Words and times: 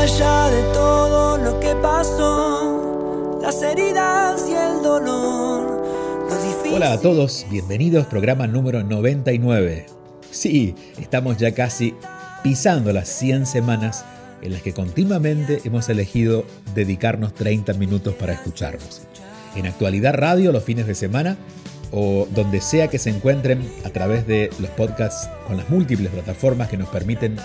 Allá 0.00 0.48
de 0.48 0.62
todo 0.72 1.36
lo 1.36 1.60
que 1.60 1.74
pasó, 1.76 3.38
las 3.42 3.60
heridas 3.62 4.48
y 4.48 4.54
el 4.54 4.82
dolor. 4.82 5.82
Hola 6.72 6.94
a 6.94 7.00
todos, 7.00 7.44
bienvenidos 7.50 8.06
programa 8.06 8.46
número 8.46 8.82
99. 8.82 9.84
Sí, 10.30 10.74
estamos 10.98 11.36
ya 11.36 11.52
casi 11.52 11.94
pisando 12.42 12.94
las 12.94 13.10
100 13.10 13.44
semanas 13.44 14.06
en 14.40 14.54
las 14.54 14.62
que 14.62 14.72
continuamente 14.72 15.60
hemos 15.64 15.86
elegido 15.90 16.46
dedicarnos 16.74 17.34
30 17.34 17.74
minutos 17.74 18.14
para 18.14 18.32
escucharnos. 18.32 19.02
En 19.54 19.66
actualidad 19.66 20.14
radio 20.14 20.50
los 20.50 20.64
fines 20.64 20.86
de 20.86 20.94
semana 20.94 21.36
o 21.92 22.26
donde 22.34 22.62
sea 22.62 22.88
que 22.88 22.98
se 22.98 23.10
encuentren 23.10 23.70
a 23.84 23.90
través 23.90 24.26
de 24.26 24.48
los 24.60 24.70
podcasts 24.70 25.28
con 25.46 25.58
las 25.58 25.68
múltiples 25.68 26.10
plataformas 26.10 26.70
que 26.70 26.78
nos 26.78 26.88
permiten 26.88 27.36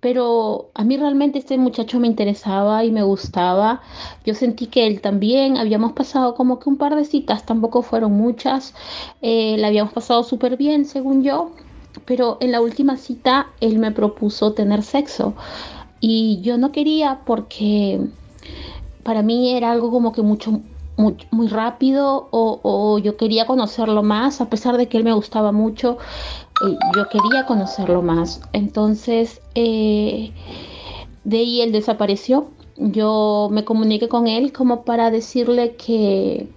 pero 0.00 0.70
a 0.74 0.82
mí 0.82 0.96
realmente 0.96 1.38
este 1.38 1.58
muchacho 1.58 2.00
me 2.00 2.06
interesaba 2.06 2.84
y 2.84 2.90
me 2.90 3.02
gustaba. 3.02 3.82
Yo 4.24 4.34
sentí 4.34 4.66
que 4.66 4.86
él 4.86 5.00
también, 5.00 5.58
habíamos 5.58 5.92
pasado 5.92 6.34
como 6.34 6.58
que 6.58 6.68
un 6.68 6.78
par 6.78 6.96
de 6.96 7.04
citas, 7.04 7.44
tampoco 7.44 7.82
fueron 7.82 8.12
muchas, 8.12 8.74
eh, 9.20 9.56
la 9.58 9.68
habíamos 9.68 9.92
pasado 9.92 10.22
súper 10.22 10.56
bien 10.56 10.86
según 10.86 11.22
yo, 11.22 11.52
pero 12.06 12.38
en 12.40 12.52
la 12.52 12.60
última 12.60 12.96
cita 12.96 13.48
él 13.60 13.78
me 13.78 13.92
propuso 13.92 14.52
tener 14.52 14.82
sexo. 14.82 15.34
Y 16.00 16.40
yo 16.40 16.56
no 16.56 16.72
quería 16.72 17.20
porque 17.26 18.00
para 19.02 19.22
mí 19.22 19.54
era 19.54 19.70
algo 19.70 19.90
como 19.90 20.12
que 20.12 20.22
mucho 20.22 20.62
muy, 21.30 21.48
rápido 21.48 22.28
o, 22.30 22.98
yo 22.98 23.16
quería 23.16 23.46
conocerlo 23.46 24.02
más, 24.02 24.40
a 24.40 24.50
pesar 24.50 24.76
de 24.76 24.88
que 24.88 24.98
él 24.98 25.04
me 25.04 25.12
gustaba 25.12 25.52
mucho, 25.52 25.98
yo 26.96 27.08
quería 27.08 27.46
conocerlo 27.46 28.02
más. 28.02 28.40
Entonces, 28.52 29.40
eh, 29.54 30.32
de 31.24 31.38
ahí 31.38 31.60
él 31.60 31.72
desapareció. 31.72 32.48
Yo 32.76 33.48
me 33.50 33.64
comuniqué 33.64 34.08
con 34.08 34.26
él 34.26 34.52
como 34.52 34.84
para 34.84 35.10
decirle 35.10 35.76
que, 35.76 36.48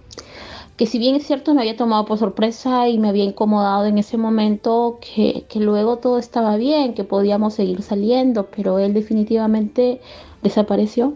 que 0.76 0.86
si 0.86 0.98
bien 0.98 1.14
es 1.16 1.26
cierto 1.26 1.54
me 1.54 1.60
había 1.60 1.76
tomado 1.76 2.06
por 2.06 2.18
sorpresa 2.18 2.88
y 2.88 2.98
me 2.98 3.08
había 3.08 3.24
incomodado 3.24 3.84
en 3.86 3.98
ese 3.98 4.16
momento, 4.16 4.98
que, 5.00 5.44
que 5.48 5.60
luego 5.60 5.98
todo 5.98 6.18
estaba 6.18 6.56
bien, 6.56 6.94
que 6.94 7.04
podíamos 7.04 7.54
seguir 7.54 7.82
saliendo, 7.82 8.48
pero 8.54 8.78
él 8.78 8.94
definitivamente 8.94 10.00
desapareció. 10.42 11.14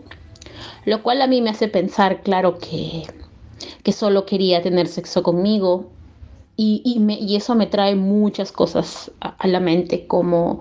Lo 0.84 1.02
cual 1.02 1.22
a 1.22 1.26
mí 1.26 1.40
me 1.40 1.50
hace 1.50 1.68
pensar, 1.68 2.22
claro, 2.22 2.58
que, 2.58 3.04
que 3.82 3.92
solo 3.92 4.26
quería 4.26 4.62
tener 4.62 4.88
sexo 4.88 5.22
conmigo. 5.22 5.86
Y, 6.60 6.82
y, 6.84 7.36
eso 7.36 7.54
me 7.54 7.68
trae 7.68 7.94
muchas 7.94 8.50
cosas 8.50 9.12
a, 9.20 9.46
la 9.46 9.60
mente, 9.60 10.08
como 10.08 10.60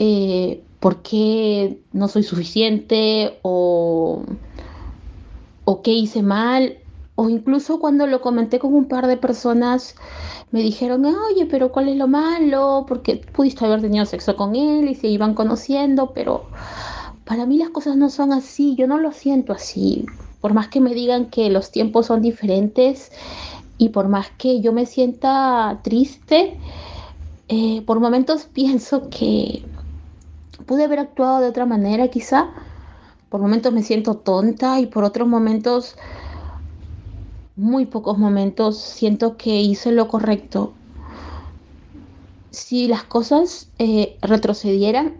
eh, 0.00 0.60
por 0.80 1.02
qué 1.02 1.80
no 1.92 2.08
soy 2.08 2.24
suficiente 2.24 3.38
o, 3.42 4.24
o 5.64 5.82
qué 5.82 5.92
hice 5.92 6.22
mal. 6.22 6.78
O 7.14 7.28
incluso 7.28 7.78
cuando 7.78 8.08
lo 8.08 8.20
comenté 8.20 8.58
con 8.58 8.74
un 8.74 8.86
par 8.86 9.06
de 9.06 9.16
personas, 9.16 9.94
me 10.50 10.62
dijeron, 10.62 11.04
oye, 11.04 11.46
pero 11.46 11.70
¿cuál 11.70 11.88
es 11.90 11.96
lo 11.96 12.08
malo? 12.08 12.84
Porque 12.88 13.22
pudiste 13.32 13.64
haber 13.64 13.82
tenido 13.82 14.04
sexo 14.06 14.34
con 14.34 14.56
él 14.56 14.88
y 14.88 14.96
se 14.96 15.06
iban 15.06 15.34
conociendo, 15.34 16.10
pero 16.12 16.46
para 17.24 17.46
mí 17.46 17.56
las 17.56 17.70
cosas 17.70 17.96
no 17.96 18.10
son 18.10 18.32
así, 18.32 18.74
yo 18.74 18.88
no 18.88 18.98
lo 18.98 19.12
siento 19.12 19.52
así. 19.52 20.06
Por 20.40 20.54
más 20.54 20.66
que 20.66 20.80
me 20.80 20.92
digan 20.92 21.26
que 21.26 21.50
los 21.50 21.70
tiempos 21.70 22.06
son 22.06 22.20
diferentes 22.20 23.12
y 23.80 23.88
por 23.88 24.08
más 24.08 24.28
que 24.36 24.60
yo 24.60 24.74
me 24.74 24.84
sienta 24.84 25.80
triste, 25.82 26.58
eh, 27.48 27.82
por 27.86 27.98
momentos 27.98 28.44
pienso 28.52 29.08
que 29.08 29.64
pude 30.66 30.84
haber 30.84 30.98
actuado 30.98 31.40
de 31.40 31.48
otra 31.48 31.64
manera 31.64 32.08
quizá. 32.08 32.50
Por 33.30 33.40
momentos 33.40 33.72
me 33.72 33.82
siento 33.82 34.16
tonta 34.16 34.80
y 34.80 34.86
por 34.86 35.02
otros 35.02 35.26
momentos, 35.26 35.96
muy 37.56 37.86
pocos 37.86 38.18
momentos, 38.18 38.78
siento 38.78 39.38
que 39.38 39.62
hice 39.62 39.92
lo 39.92 40.08
correcto. 40.08 40.74
Si 42.50 42.86
las 42.86 43.04
cosas 43.04 43.70
eh, 43.78 44.18
retrocedieran, 44.20 45.14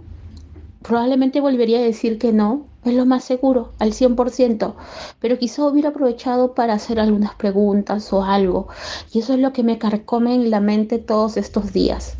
probablemente 0.83 1.41
volvería 1.41 1.79
a 1.79 1.83
decir 1.83 2.19
que 2.19 2.33
no, 2.33 2.67
es 2.85 2.95
lo 2.95 3.07
más 3.07 3.25
seguro, 3.25 3.73
al 3.79 3.93
100%, 3.93 4.77
pero 5.21 5.39
quizá 5.39 5.67
hubiera 5.67 5.91
aprovechado 5.91 6.55
para 6.55 6.75
hacer 6.75 6.99
algunas 7.01 7.35
preguntas 7.35 8.13
o 8.13 8.23
algo, 8.25 8.69
y 9.13 9.21
eso 9.21 9.35
es 9.35 9.41
lo 9.41 9.53
que 9.53 9.63
me 9.63 9.79
carcome 9.79 10.35
en 10.35 10.51
la 10.51 10.61
mente 10.61 10.99
todos 10.99 11.37
estos 11.37 11.73
días. 11.73 12.17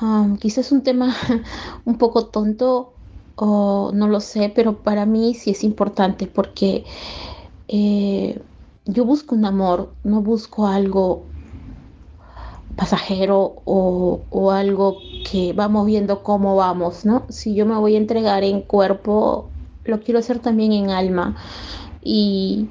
Um, 0.00 0.36
quizás 0.38 0.66
es 0.66 0.72
un 0.72 0.82
tema 0.82 1.14
un 1.84 1.98
poco 1.98 2.26
tonto 2.26 2.94
o 3.36 3.90
no 3.94 4.08
lo 4.08 4.20
sé, 4.20 4.52
pero 4.54 4.82
para 4.82 5.06
mí 5.06 5.34
sí 5.34 5.50
es 5.50 5.64
importante 5.64 6.26
porque 6.26 6.84
eh, 7.68 8.40
yo 8.84 9.04
busco 9.04 9.34
un 9.34 9.44
amor, 9.44 9.96
no 10.02 10.20
busco 10.22 10.66
algo 10.66 11.33
pasajero 12.76 13.56
o, 13.64 14.50
algo 14.50 14.98
que 15.30 15.52
vamos 15.52 15.86
viendo 15.86 16.22
cómo 16.22 16.56
vamos, 16.56 17.04
¿no? 17.04 17.24
Si 17.28 17.54
yo 17.54 17.66
me 17.66 17.76
voy 17.76 17.94
a 17.94 17.98
entregar 17.98 18.44
en 18.44 18.60
cuerpo, 18.60 19.50
lo 19.84 20.00
quiero 20.00 20.20
hacer 20.20 20.38
también 20.38 20.72
en 20.72 20.90
alma. 20.90 21.36
Y, 22.02 22.68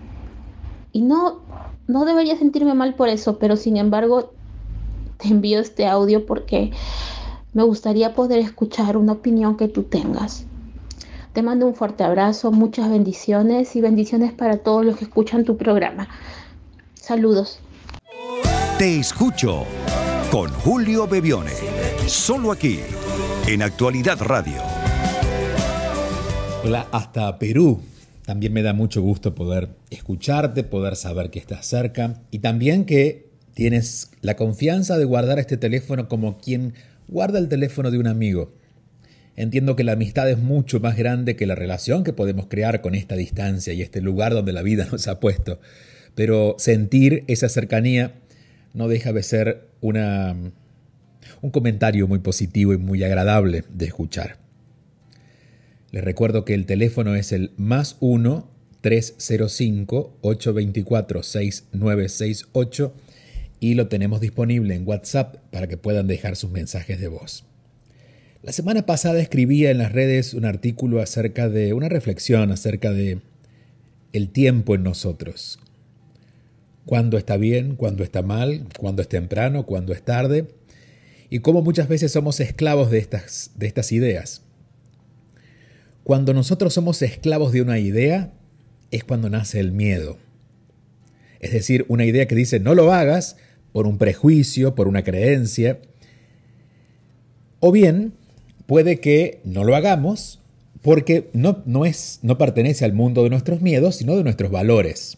y 0.91 1.01
no, 1.01 1.39
no 1.87 2.05
debería 2.05 2.37
sentirme 2.37 2.73
mal 2.73 2.95
por 2.95 3.09
eso, 3.09 3.39
pero 3.39 3.55
sin 3.55 3.77
embargo 3.77 4.31
te 5.17 5.29
envío 5.29 5.59
este 5.59 5.87
audio 5.87 6.25
porque 6.25 6.71
me 7.53 7.63
gustaría 7.63 8.13
poder 8.13 8.39
escuchar 8.39 8.97
una 8.97 9.13
opinión 9.13 9.57
que 9.57 9.67
tú 9.67 9.83
tengas. 9.83 10.45
Te 11.33 11.41
mando 11.41 11.65
un 11.65 11.73
fuerte 11.73 12.03
abrazo, 12.03 12.51
muchas 12.51 12.89
bendiciones 12.89 13.75
y 13.75 13.81
bendiciones 13.81 14.33
para 14.33 14.57
todos 14.57 14.85
los 14.85 14.97
que 14.97 15.05
escuchan 15.05 15.43
tu 15.43 15.57
programa. 15.57 16.07
Saludos. 16.93 17.62
Te 18.79 18.99
escucho 18.99 19.67
con 20.31 20.49
Julio 20.49 21.07
Bebione. 21.07 21.51
Solo 22.07 22.51
aquí, 22.51 22.79
en 23.47 23.61
Actualidad 23.61 24.19
Radio. 24.19 24.57
Hola, 26.63 26.87
hasta 26.91 27.37
Perú. 27.37 27.81
También 28.25 28.51
me 28.51 28.63
da 28.63 28.73
mucho 28.73 29.03
gusto 29.03 29.35
poder 29.35 29.69
escucharte, 29.91 30.63
poder 30.63 30.95
saber 30.95 31.29
que 31.29 31.37
estás 31.37 31.67
cerca 31.67 32.23
y 32.31 32.39
también 32.39 32.85
que 32.85 33.29
tienes 33.53 34.09
la 34.21 34.35
confianza 34.35 34.97
de 34.97 35.05
guardar 35.05 35.37
este 35.37 35.57
teléfono 35.57 36.07
como 36.07 36.39
quien 36.39 36.73
guarda 37.07 37.37
el 37.37 37.49
teléfono 37.49 37.91
de 37.91 37.99
un 37.99 38.07
amigo. 38.07 38.55
Entiendo 39.35 39.75
que 39.75 39.83
la 39.83 39.93
amistad 39.93 40.27
es 40.29 40.39
mucho 40.39 40.79
más 40.79 40.97
grande 40.97 41.35
que 41.35 41.45
la 41.45 41.55
relación 41.55 42.03
que 42.03 42.11
podemos 42.11 42.47
crear 42.47 42.81
con 42.81 42.95
esta 42.95 43.15
distancia 43.15 43.71
y 43.73 43.83
este 43.83 44.01
lugar 44.01 44.33
donde 44.33 44.51
la 44.51 44.63
vida 44.63 44.87
nos 44.91 45.07
ha 45.07 45.19
puesto, 45.19 45.59
pero 46.15 46.55
sentir 46.57 47.23
esa 47.27 47.49
cercanía 47.49 48.15
no 48.73 48.87
deja 48.87 49.13
de 49.13 49.23
ser 49.23 49.69
una, 49.81 50.35
un 51.41 51.51
comentario 51.51 52.07
muy 52.07 52.19
positivo 52.19 52.73
y 52.73 52.77
muy 52.77 53.03
agradable 53.03 53.63
de 53.73 53.85
escuchar. 53.85 54.37
Les 55.91 56.03
recuerdo 56.03 56.43
que 56.43 56.55
el 56.55 56.65
teléfono 56.65 57.15
es 57.15 57.31
el 57.31 57.51
más 57.57 57.97
1 57.99 58.51
305 58.81 60.17
824 60.21 61.23
6968 61.23 62.93
y 63.59 63.75
lo 63.75 63.87
tenemos 63.87 64.19
disponible 64.19 64.75
en 64.75 64.85
WhatsApp 64.87 65.37
para 65.51 65.67
que 65.67 65.77
puedan 65.77 66.07
dejar 66.07 66.35
sus 66.35 66.51
mensajes 66.51 66.99
de 66.99 67.07
voz. 67.07 67.45
La 68.41 68.51
semana 68.51 68.85
pasada 68.85 69.21
escribía 69.21 69.71
en 69.71 69.77
las 69.77 69.93
redes 69.93 70.33
un 70.33 70.43
artículo 70.43 71.01
acerca 71.01 71.47
de 71.47 71.71
una 71.71 71.87
reflexión 71.87 72.51
acerca 72.51 72.91
de 72.91 73.21
el 74.11 74.29
tiempo 74.29 74.75
en 74.75 74.83
nosotros, 74.83 75.59
cuándo 76.85 77.17
está 77.17 77.37
bien, 77.37 77.75
cuándo 77.75 78.03
está 78.03 78.21
mal, 78.21 78.67
cuándo 78.77 79.01
es 79.01 79.07
temprano, 79.07 79.65
cuándo 79.65 79.93
es 79.93 80.03
tarde, 80.03 80.47
y 81.29 81.39
cómo 81.39 81.61
muchas 81.61 81.87
veces 81.87 82.11
somos 82.11 82.39
esclavos 82.39 82.91
de 82.91 82.99
estas, 82.99 83.51
de 83.55 83.67
estas 83.67 83.91
ideas. 83.91 84.41
Cuando 86.03 86.33
nosotros 86.33 86.73
somos 86.73 87.01
esclavos 87.01 87.51
de 87.53 87.61
una 87.61 87.79
idea, 87.79 88.33
es 88.91 89.03
cuando 89.03 89.29
nace 89.29 89.59
el 89.59 89.71
miedo. 89.71 90.17
Es 91.39 91.51
decir, 91.51 91.85
una 91.87 92.05
idea 92.05 92.27
que 92.27 92.35
dice 92.35 92.59
no 92.59 92.75
lo 92.75 92.93
hagas 92.93 93.37
por 93.71 93.87
un 93.87 93.97
prejuicio, 93.97 94.75
por 94.75 94.87
una 94.87 95.03
creencia. 95.03 95.79
O 97.59 97.71
bien, 97.71 98.13
puede 98.65 98.99
que 98.99 99.41
no 99.43 99.63
lo 99.63 99.75
hagamos 99.75 100.41
porque 100.81 101.29
no, 101.33 101.63
no, 101.65 101.85
es, 101.85 102.19
no 102.21 102.37
pertenece 102.37 102.85
al 102.85 102.93
mundo 102.93 103.23
de 103.23 103.29
nuestros 103.29 103.61
miedos, 103.61 103.95
sino 103.95 104.15
de 104.15 104.23
nuestros 104.23 104.51
valores. 104.51 105.17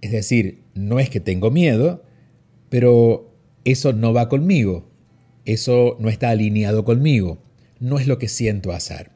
Es 0.00 0.12
decir, 0.12 0.62
no 0.74 1.00
es 1.00 1.10
que 1.10 1.20
tengo 1.20 1.50
miedo, 1.50 2.04
pero 2.68 3.34
eso 3.64 3.92
no 3.92 4.12
va 4.12 4.28
conmigo, 4.28 4.88
eso 5.44 5.96
no 5.98 6.08
está 6.08 6.30
alineado 6.30 6.84
conmigo, 6.84 7.38
no 7.80 7.98
es 7.98 8.06
lo 8.06 8.18
que 8.18 8.28
siento 8.28 8.72
hacer. 8.72 9.10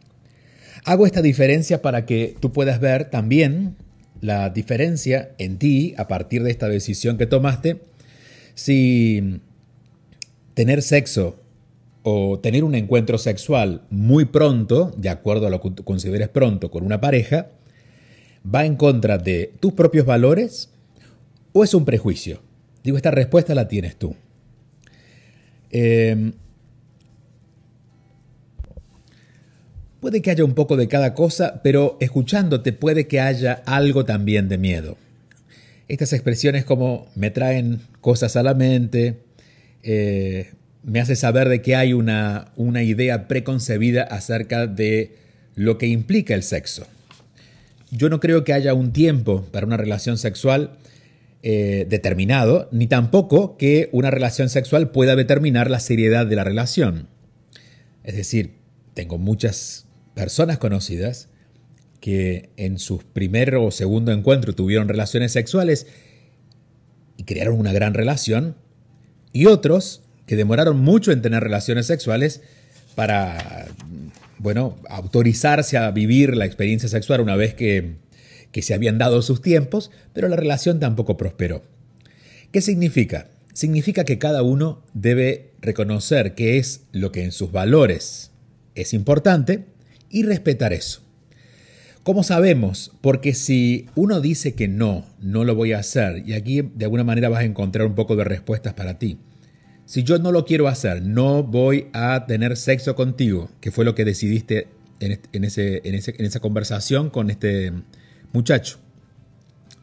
Hago 0.84 1.06
esta 1.06 1.22
diferencia 1.22 1.82
para 1.82 2.06
que 2.06 2.34
tú 2.40 2.52
puedas 2.52 2.80
ver 2.80 3.10
también 3.10 3.76
la 4.20 4.50
diferencia 4.50 5.34
en 5.38 5.58
ti 5.58 5.94
a 5.96 6.08
partir 6.08 6.42
de 6.42 6.50
esta 6.50 6.68
decisión 6.68 7.18
que 7.18 7.26
tomaste, 7.26 7.80
si 8.54 9.40
tener 10.54 10.82
sexo 10.82 11.40
o 12.02 12.40
tener 12.40 12.64
un 12.64 12.74
encuentro 12.74 13.18
sexual 13.18 13.82
muy 13.90 14.24
pronto, 14.24 14.92
de 14.96 15.08
acuerdo 15.08 15.46
a 15.46 15.50
lo 15.50 15.60
que 15.60 15.82
consideres 15.84 16.28
pronto 16.28 16.70
con 16.70 16.84
una 16.84 17.00
pareja, 17.00 17.48
va 18.42 18.64
en 18.64 18.76
contra 18.76 19.18
de 19.18 19.52
tus 19.60 19.72
propios 19.72 20.06
valores 20.06 20.70
o 21.52 21.64
es 21.64 21.74
un 21.74 21.84
prejuicio? 21.84 22.40
Digo, 22.82 22.96
esta 22.96 23.10
respuesta 23.10 23.54
la 23.54 23.68
tienes 23.68 23.96
tú. 23.96 24.16
Em, 25.70 26.32
puede 30.00 30.20
que 30.20 30.30
haya 30.30 30.44
un 30.44 30.54
poco 30.54 30.76
de 30.76 30.88
cada 30.88 31.14
cosa, 31.14 31.60
pero 31.62 31.96
escuchándote 32.00 32.72
puede 32.72 33.06
que 33.06 33.20
haya 33.20 33.62
algo 33.66 34.04
también 34.04 34.48
de 34.48 34.58
miedo. 34.58 34.98
Estas 35.88 36.12
expresiones 36.12 36.64
como 36.64 37.06
me 37.14 37.30
traen 37.30 37.80
cosas 38.00 38.36
a 38.36 38.42
la 38.42 38.54
mente, 38.54 39.18
eh, 39.82 40.52
me 40.82 41.00
hace 41.00 41.16
saber 41.16 41.48
de 41.48 41.62
que 41.62 41.76
hay 41.76 41.92
una, 41.92 42.52
una 42.56 42.82
idea 42.82 43.28
preconcebida 43.28 44.02
acerca 44.02 44.66
de 44.66 45.16
lo 45.54 45.78
que 45.78 45.86
implica 45.86 46.34
el 46.34 46.42
sexo. 46.42 46.86
Yo 47.92 48.08
no 48.08 48.20
creo 48.20 48.42
que 48.42 48.54
haya 48.54 48.72
un 48.72 48.92
tiempo 48.94 49.44
para 49.52 49.66
una 49.66 49.76
relación 49.76 50.16
sexual 50.16 50.78
eh, 51.42 51.86
determinado, 51.90 52.70
ni 52.72 52.86
tampoco 52.86 53.58
que 53.58 53.90
una 53.92 54.10
relación 54.10 54.48
sexual 54.48 54.90
pueda 54.92 55.14
determinar 55.14 55.70
la 55.70 55.78
seriedad 55.78 56.26
de 56.26 56.34
la 56.34 56.42
relación. 56.42 57.08
Es 58.02 58.16
decir, 58.16 58.54
tengo 58.94 59.18
muchas 59.18 59.86
personas 60.14 60.56
conocidas 60.56 61.28
que 62.00 62.48
en 62.56 62.78
su 62.78 62.98
primer 62.98 63.56
o 63.56 63.70
segundo 63.70 64.10
encuentro 64.10 64.54
tuvieron 64.54 64.88
relaciones 64.88 65.32
sexuales 65.32 65.86
y 67.18 67.24
crearon 67.24 67.60
una 67.60 67.74
gran 67.74 67.92
relación, 67.92 68.56
y 69.34 69.46
otros 69.46 70.02
que 70.26 70.36
demoraron 70.36 70.80
mucho 70.80 71.12
en 71.12 71.20
tener 71.20 71.42
relaciones 71.42 71.86
sexuales 71.86 72.40
para, 72.94 73.66
bueno, 74.42 74.78
autorizarse 74.88 75.78
a 75.78 75.90
vivir 75.90 76.36
la 76.36 76.44
experiencia 76.44 76.88
sexual 76.88 77.20
una 77.20 77.36
vez 77.36 77.54
que 77.54 78.02
que 78.52 78.62
se 78.62 78.74
habían 78.74 78.98
dado 78.98 79.22
sus 79.22 79.42
tiempos, 79.42 79.90
pero 80.12 80.28
la 80.28 80.36
relación 80.36 80.78
tampoco 80.78 81.16
prosperó. 81.16 81.64
¿Qué 82.52 82.60
significa? 82.60 83.28
Significa 83.54 84.04
que 84.04 84.18
cada 84.18 84.42
uno 84.42 84.82
debe 84.94 85.50
reconocer 85.60 86.34
qué 86.34 86.58
es 86.58 86.82
lo 86.92 87.10
que 87.12 87.24
en 87.24 87.32
sus 87.32 87.50
valores 87.50 88.30
es 88.74 88.92
importante 88.94 89.64
y 90.10 90.22
respetar 90.22 90.72
eso. 90.72 91.00
¿Cómo 92.02 92.22
sabemos? 92.22 92.92
Porque 93.00 93.32
si 93.32 93.86
uno 93.94 94.20
dice 94.20 94.54
que 94.54 94.68
no, 94.68 95.06
no 95.20 95.44
lo 95.44 95.54
voy 95.54 95.72
a 95.72 95.78
hacer, 95.78 96.24
y 96.26 96.34
aquí 96.34 96.60
de 96.62 96.84
alguna 96.84 97.04
manera 97.04 97.28
vas 97.28 97.40
a 97.40 97.44
encontrar 97.44 97.86
un 97.86 97.94
poco 97.94 98.16
de 98.16 98.24
respuestas 98.24 98.74
para 98.74 98.98
ti. 98.98 99.18
Si 99.92 100.04
yo 100.04 100.18
no 100.18 100.32
lo 100.32 100.46
quiero 100.46 100.68
hacer, 100.68 101.02
no 101.02 101.42
voy 101.42 101.88
a 101.92 102.24
tener 102.26 102.56
sexo 102.56 102.94
contigo, 102.94 103.50
que 103.60 103.70
fue 103.70 103.84
lo 103.84 103.94
que 103.94 104.06
decidiste 104.06 104.68
en, 105.00 105.44
esa 105.44 106.40
conversación 106.40 107.10
con 107.10 107.28
este 107.28 107.74
muchacho, 108.32 108.78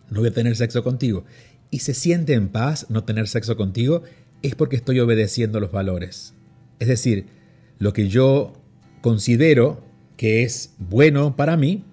no 0.09 0.21
voy 0.21 0.29
a 0.29 0.33
tener 0.33 0.55
sexo 0.55 0.83
contigo, 0.83 1.25
y 1.69 1.81
se 1.81 1.93
siente 1.93 2.33
en 2.33 2.49
paz 2.49 2.87
no 2.89 3.03
tener 3.03 3.27
sexo 3.27 3.55
contigo, 3.55 4.01
es 4.41 4.55
porque 4.55 4.77
estoy 4.77 4.99
obedeciendo 4.99 5.59
los 5.59 5.71
valores. 5.71 6.33
Es 6.79 6.87
decir, 6.87 7.27
lo 7.77 7.93
que 7.93 8.07
yo 8.07 8.53
considero 9.01 9.83
que 10.17 10.41
es 10.41 10.73
bueno 10.79 11.35
para 11.35 11.55
mí, 11.55 11.85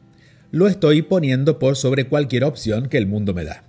lo 0.53 0.69
estoy 0.69 1.03
poniendo 1.03 1.59
por 1.59 1.77
sobre 1.77 2.07
cualquier 2.07 2.45
opción 2.45 2.89
que 2.89 2.97
el 2.97 3.07
mundo 3.07 3.35
me 3.35 3.45
da. 3.45 3.66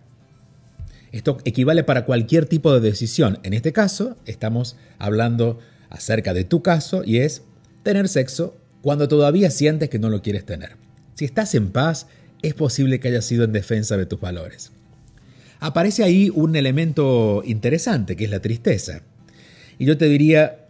Esto 1.18 1.40
equivale 1.46 1.84
para 1.84 2.06
cualquier 2.06 2.46
tipo 2.46 2.72
de 2.72 2.80
decisión. 2.80 3.40
En 3.42 3.54
este 3.54 3.74
caso, 3.74 4.18
estamos 4.28 4.78
hablando 5.00 5.58
acerca 5.90 6.36
de 6.36 6.44
tu 6.44 6.62
caso 6.62 7.02
y 7.04 7.18
es 7.18 7.42
tener 7.82 8.08
sexo 8.08 8.56
cuando 8.84 9.08
todavía 9.08 9.50
sientes 9.50 9.90
que 9.90 9.98
no 9.98 10.12
lo 10.12 10.22
quieres 10.22 10.46
tener. 10.46 10.78
Si 11.16 11.26
estás 11.26 11.56
en 11.56 11.72
paz 11.72 12.06
es 12.44 12.54
posible 12.54 13.00
que 13.00 13.08
haya 13.08 13.24
sido 13.24 13.46
en 13.46 13.52
defensa 13.52 13.98
de 13.98 14.06
tus 14.06 14.22
valores. 14.22 14.72
Aparece 15.60 16.04
ahí 16.04 16.32
un 16.32 16.56
elemento 16.56 17.42
interesante, 17.44 18.16
que 18.16 18.26
es 18.26 18.30
la 18.30 18.40
tristeza. 18.40 19.02
Y 19.80 19.86
yo 19.86 19.98
te 19.98 20.06
diría, 20.06 20.68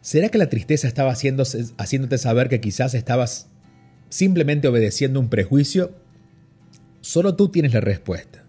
¿será 0.00 0.30
que 0.30 0.38
la 0.38 0.48
tristeza 0.48 0.88
estaba 0.88 1.12
haciéndote 1.12 2.16
saber 2.16 2.48
que 2.48 2.62
quizás 2.62 2.94
estabas 2.94 3.48
simplemente 4.08 4.68
obedeciendo 4.68 5.20
un 5.20 5.28
prejuicio? 5.28 5.92
Solo 7.02 7.36
tú 7.36 7.50
tienes 7.50 7.74
la 7.74 7.82
respuesta. 7.82 8.39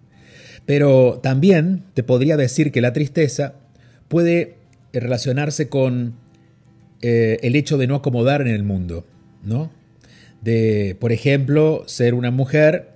Pero 0.72 1.20
también 1.22 1.84
te 1.96 2.02
podría 2.02 2.38
decir 2.38 2.72
que 2.72 2.80
la 2.80 2.94
tristeza 2.94 3.56
puede 4.08 4.56
relacionarse 4.94 5.68
con 5.68 6.14
eh, 7.02 7.40
el 7.42 7.58
hecho 7.58 7.78
de 7.78 7.88
no 7.88 7.96
acomodar 7.96 8.40
en 8.40 8.48
el 8.48 8.64
mundo, 8.64 9.06
¿no? 9.44 9.70
de, 10.42 10.96
por 10.98 11.12
ejemplo, 11.12 11.84
ser 11.88 12.14
una 12.14 12.32
mujer 12.32 12.88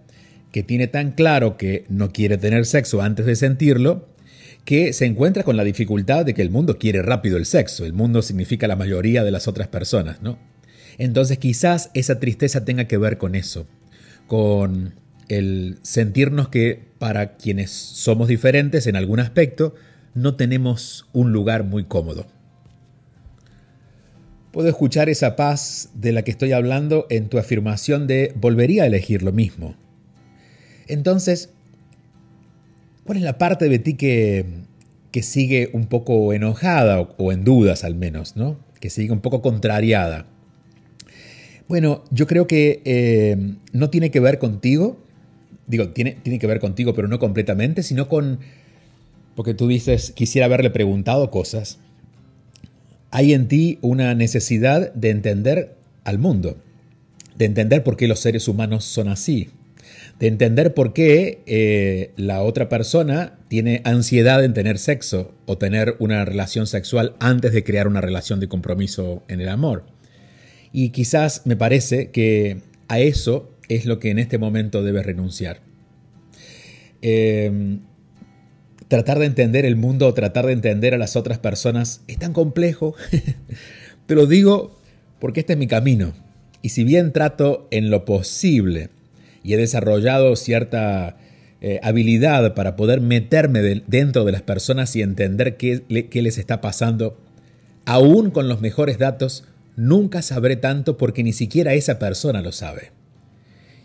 que 0.54 0.64
tiene 0.64 0.88
tan 0.88 1.12
claro 1.12 1.58
que 1.58 1.84
no 1.90 2.14
quiere 2.14 2.38
tener 2.38 2.66
sexo 2.66 3.02
antes 3.02 3.26
de 3.26 3.36
sentirlo, 3.36 4.08
que 4.64 4.94
se 4.94 5.06
encuentra 5.06 5.44
con 5.44 5.58
la 5.58 5.66
dificultad 5.66 6.24
de 6.24 6.34
que 6.34 6.44
el 6.44 6.52
mundo 6.52 6.78
quiere 6.78 7.02
rápido 7.02 7.36
el 7.36 7.46
sexo, 7.46 7.84
el 7.84 7.92
mundo 7.92 8.22
significa 8.22 8.70
la 8.70 8.78
mayoría 8.78 9.26
de 9.26 9.32
las 9.32 9.50
otras 9.50 9.68
personas, 9.68 10.22
¿no? 10.22 10.40
Entonces 10.98 11.40
quizás 11.40 11.92
esa 11.94 12.22
tristeza 12.22 12.64
tenga 12.64 12.86
que 12.86 12.98
ver 12.98 13.18
con 13.18 13.36
eso, 13.36 13.68
con 14.28 14.96
el 15.30 15.80
sentirnos 15.82 16.50
que 16.50 16.82
para 17.00 17.36
quienes 17.36 17.72
somos 17.72 18.28
diferentes 18.28 18.88
en 18.88 18.96
algún 18.96 19.20
aspecto, 19.20 19.76
no 20.14 20.36
tenemos 20.36 21.08
un 21.14 21.32
lugar 21.32 21.64
muy 21.64 21.84
cómodo. 21.84 22.26
Puedo 24.52 24.70
escuchar 24.70 25.10
esa 25.10 25.36
paz 25.36 25.90
de 25.94 26.14
la 26.14 26.22
que 26.24 26.32
estoy 26.32 26.54
hablando 26.54 27.08
en 27.10 27.28
tu 27.28 27.38
afirmación 27.38 28.08
de 28.08 28.34
volvería 28.36 28.84
a 28.84 28.88
elegir 28.88 29.22
lo 29.22 29.34
mismo. 29.34 29.76
Entonces, 30.88 31.50
¿cuál 33.04 33.18
es 33.18 33.24
la 33.24 33.38
parte 33.38 33.68
de 33.68 33.80
ti 33.80 33.96
que, 33.96 34.66
que 35.16 35.24
sigue 35.24 35.70
un 35.72 35.88
poco 35.88 36.34
enojada 36.34 37.00
o, 37.00 37.32
en 37.32 37.46
dudas 37.46 37.86
al 37.86 37.96
menos, 37.96 38.36
¿no? 38.36 38.60
Que 38.82 38.90
sigue 38.90 39.14
un 39.14 39.22
poco 39.22 39.42
contrariada. 39.42 40.26
Bueno, 41.70 42.04
yo 42.12 42.28
creo 42.28 42.48
que 42.48 42.82
eh, 42.84 43.56
no 43.72 43.90
tiene 43.90 44.12
que 44.12 44.20
ver 44.20 44.40
contigo, 44.40 45.05
digo, 45.68 45.90
tiene, 45.90 46.18
tiene 46.22 46.40
que 46.40 46.48
ver 46.48 46.60
contigo, 46.60 46.94
pero 46.94 47.08
no 47.08 47.20
completamente, 47.20 47.84
sino 47.84 48.08
con, 48.08 48.40
porque 49.36 49.54
tú 49.54 49.68
dices, 49.68 50.12
quisiera 50.12 50.46
haberle 50.46 50.70
preguntado 50.70 51.30
cosas. 51.30 51.80
Hay 53.12 53.34
en 53.34 53.48
ti 53.48 53.80
una 53.82 54.14
necesidad 54.14 54.94
de 54.94 55.10
entender 55.10 55.76
al 56.04 56.20
mundo, 56.20 56.58
de 57.38 57.46
entender 57.46 57.84
por 57.84 57.98
qué 57.98 58.08
los 58.08 58.20
seres 58.20 58.48
humanos 58.48 58.86
son 58.86 59.08
así, 59.08 59.50
de 60.20 60.28
entender 60.28 60.74
por 60.74 60.94
qué 60.94 61.42
eh, 61.46 62.12
la 62.16 62.42
otra 62.42 62.70
persona 62.70 63.38
tiene 63.48 63.82
ansiedad 63.84 64.44
en 64.44 64.54
tener 64.54 64.78
sexo 64.78 65.34
o 65.46 65.58
tener 65.58 65.96
una 66.00 66.24
relación 66.26 66.68
sexual 66.68 67.16
antes 67.20 67.54
de 67.54 67.64
crear 67.64 67.88
una 67.88 68.02
relación 68.02 68.40
de 68.40 68.48
compromiso 68.48 69.24
en 69.28 69.42
el 69.42 69.50
amor. 69.50 69.86
Y 70.72 70.90
quizás 70.90 71.42
me 71.46 71.56
parece 71.56 72.12
que 72.12 72.62
a 72.88 73.00
eso 73.00 73.50
es 73.70 73.86
lo 73.86 74.00
que 74.00 74.10
en 74.10 74.20
este 74.20 74.38
momento 74.38 74.84
debes 74.84 75.06
renunciar. 75.06 75.62
Em, 77.02 77.82
tratar 78.88 79.20
de 79.20 79.26
entender 79.26 79.66
el 79.66 79.76
mundo 79.76 80.08
o 80.08 80.14
tratar 80.14 80.46
de 80.46 80.54
entender 80.54 80.94
a 80.94 80.98
las 80.98 81.16
otras 81.16 81.40
personas 81.40 82.02
es 82.08 82.18
tan 82.18 82.34
complejo, 82.34 82.96
pero 84.08 84.26
digo 84.26 84.80
porque 85.20 85.42
este 85.42 85.54
es 85.54 85.60
mi 85.60 85.68
camino. 85.68 86.14
Y 86.62 86.70
si 86.70 86.84
bien 86.84 87.12
trato 87.12 87.68
en 87.72 87.90
lo 87.90 88.06
posible 88.06 88.90
y 89.44 89.54
he 89.54 89.58
desarrollado 89.58 90.36
cierta 90.36 91.18
eh, 91.62 91.80
habilidad 91.84 92.54
para 92.56 92.76
poder 92.76 93.02
meterme 93.02 93.84
dentro 93.88 94.26
de 94.26 94.32
las 94.32 94.42
personas 94.42 94.96
y 94.96 95.02
entender 95.02 95.58
qué, 95.58 95.84
qué 96.10 96.22
les 96.22 96.38
está 96.38 96.62
pasando, 96.62 97.18
aún 97.86 98.32
con 98.32 98.48
los 98.48 98.62
mejores 98.62 98.98
datos, 98.98 99.46
nunca 99.76 100.22
sabré 100.22 100.56
tanto 100.56 100.98
porque 100.98 101.24
ni 101.24 101.34
siquiera 101.34 101.74
esa 101.74 102.00
persona 102.00 102.42
lo 102.42 102.52
sabe. 102.52 102.92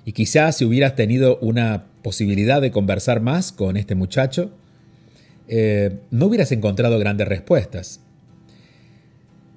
Y 0.04 0.12
quizás 0.12 0.56
si 0.56 0.64
hubieras 0.64 0.96
tenido 0.96 1.38
una 1.38 1.84
posibilidad 2.02 2.60
de 2.60 2.70
conversar 2.70 3.20
más 3.20 3.52
con 3.52 3.76
este 3.76 3.94
muchacho, 3.94 4.50
eh, 5.48 5.98
no 6.10 6.26
hubieras 6.26 6.52
encontrado 6.52 6.98
grandes 6.98 7.28
respuestas. 7.28 8.00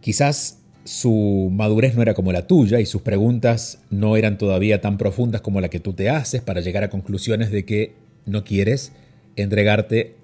Quizás 0.01 0.57
su 0.85 1.49
madurez 1.51 1.95
no 1.95 2.01
era 2.01 2.13
como 2.13 2.33
la 2.33 2.45
tuya 2.45 2.79
y 2.79 2.85
sus 2.85 3.01
preguntas 3.01 3.79
no 3.89 4.17
eran 4.17 4.37
todavía 4.37 4.81
tan 4.81 4.97
profundas 4.97 5.41
como 5.41 5.61
la 5.61 5.69
que 5.69 5.79
tú 5.79 5.93
te 5.93 6.09
haces 6.09 6.41
para 6.41 6.61
llegar 6.61 6.83
a 6.83 6.89
conclusiones 6.89 7.51
de 7.51 7.63
que 7.63 7.93
no 8.25 8.43
quieres 8.43 8.91
entregarte 9.35 10.15